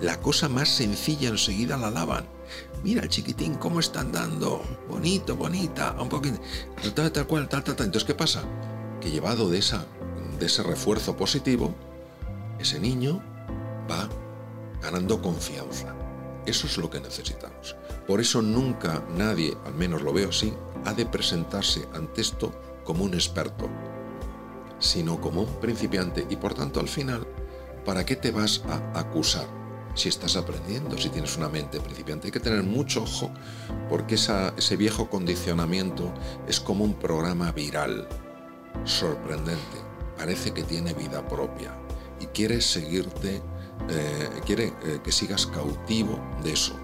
[0.00, 2.26] la cosa más sencilla enseguida la lavan.
[2.82, 4.62] Mira el chiquitín cómo está andando.
[4.88, 5.94] Bonito, bonita.
[6.00, 6.40] Un poquito.
[6.94, 7.86] Tal, cual, tal, tal, tal.
[7.86, 8.42] Entonces, ¿qué pasa?
[9.00, 9.86] Que llevado de, esa,
[10.38, 11.74] de ese refuerzo positivo,
[12.58, 13.22] ese niño
[13.90, 14.08] va
[14.82, 15.94] ganando confianza.
[16.46, 17.76] Eso es lo que necesitamos.
[18.06, 20.52] Por eso nunca nadie, al menos lo veo así,
[20.84, 22.52] ha de presentarse ante esto
[22.84, 23.68] como un experto,
[24.78, 27.26] sino como un principiante y por tanto al final,
[27.84, 29.46] ¿para qué te vas a acusar?
[29.94, 33.30] Si estás aprendiendo, si tienes una mente principiante, hay que tener mucho ojo
[33.88, 36.12] porque ese viejo condicionamiento
[36.46, 38.08] es como un programa viral,
[38.84, 39.78] sorprendente,
[40.16, 41.76] parece que tiene vida propia
[42.20, 43.42] y quiere seguirte,
[43.88, 46.74] eh, quiere eh, que sigas cautivo de eso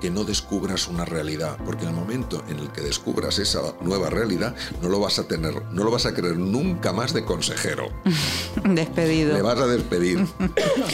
[0.00, 4.10] que no descubras una realidad, porque en el momento en el que descubras esa nueva
[4.10, 7.88] realidad, no lo vas a tener, no lo vas a querer nunca más de consejero.
[8.64, 9.34] Despedido.
[9.34, 10.26] Le vas a despedir.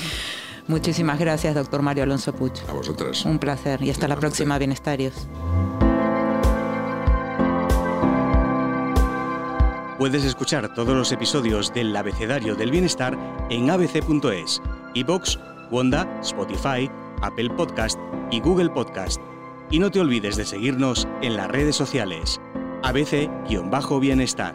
[0.66, 2.60] Muchísimas gracias, doctor Mario Alonso Puch.
[2.68, 3.24] A vosotros.
[3.24, 5.26] Un placer y hasta la próxima, Bienestarios.
[10.00, 13.18] Puedes escuchar todos los episodios del Abecedario del Bienestar
[13.50, 14.62] en abc.es,
[14.94, 15.38] iBox,
[15.70, 16.90] Wanda, Spotify,
[17.20, 17.98] Apple Podcast
[18.30, 19.20] y Google Podcast.
[19.70, 22.40] Y no te olvides de seguirnos en las redes sociales.
[22.82, 24.54] ABC-Bienestar.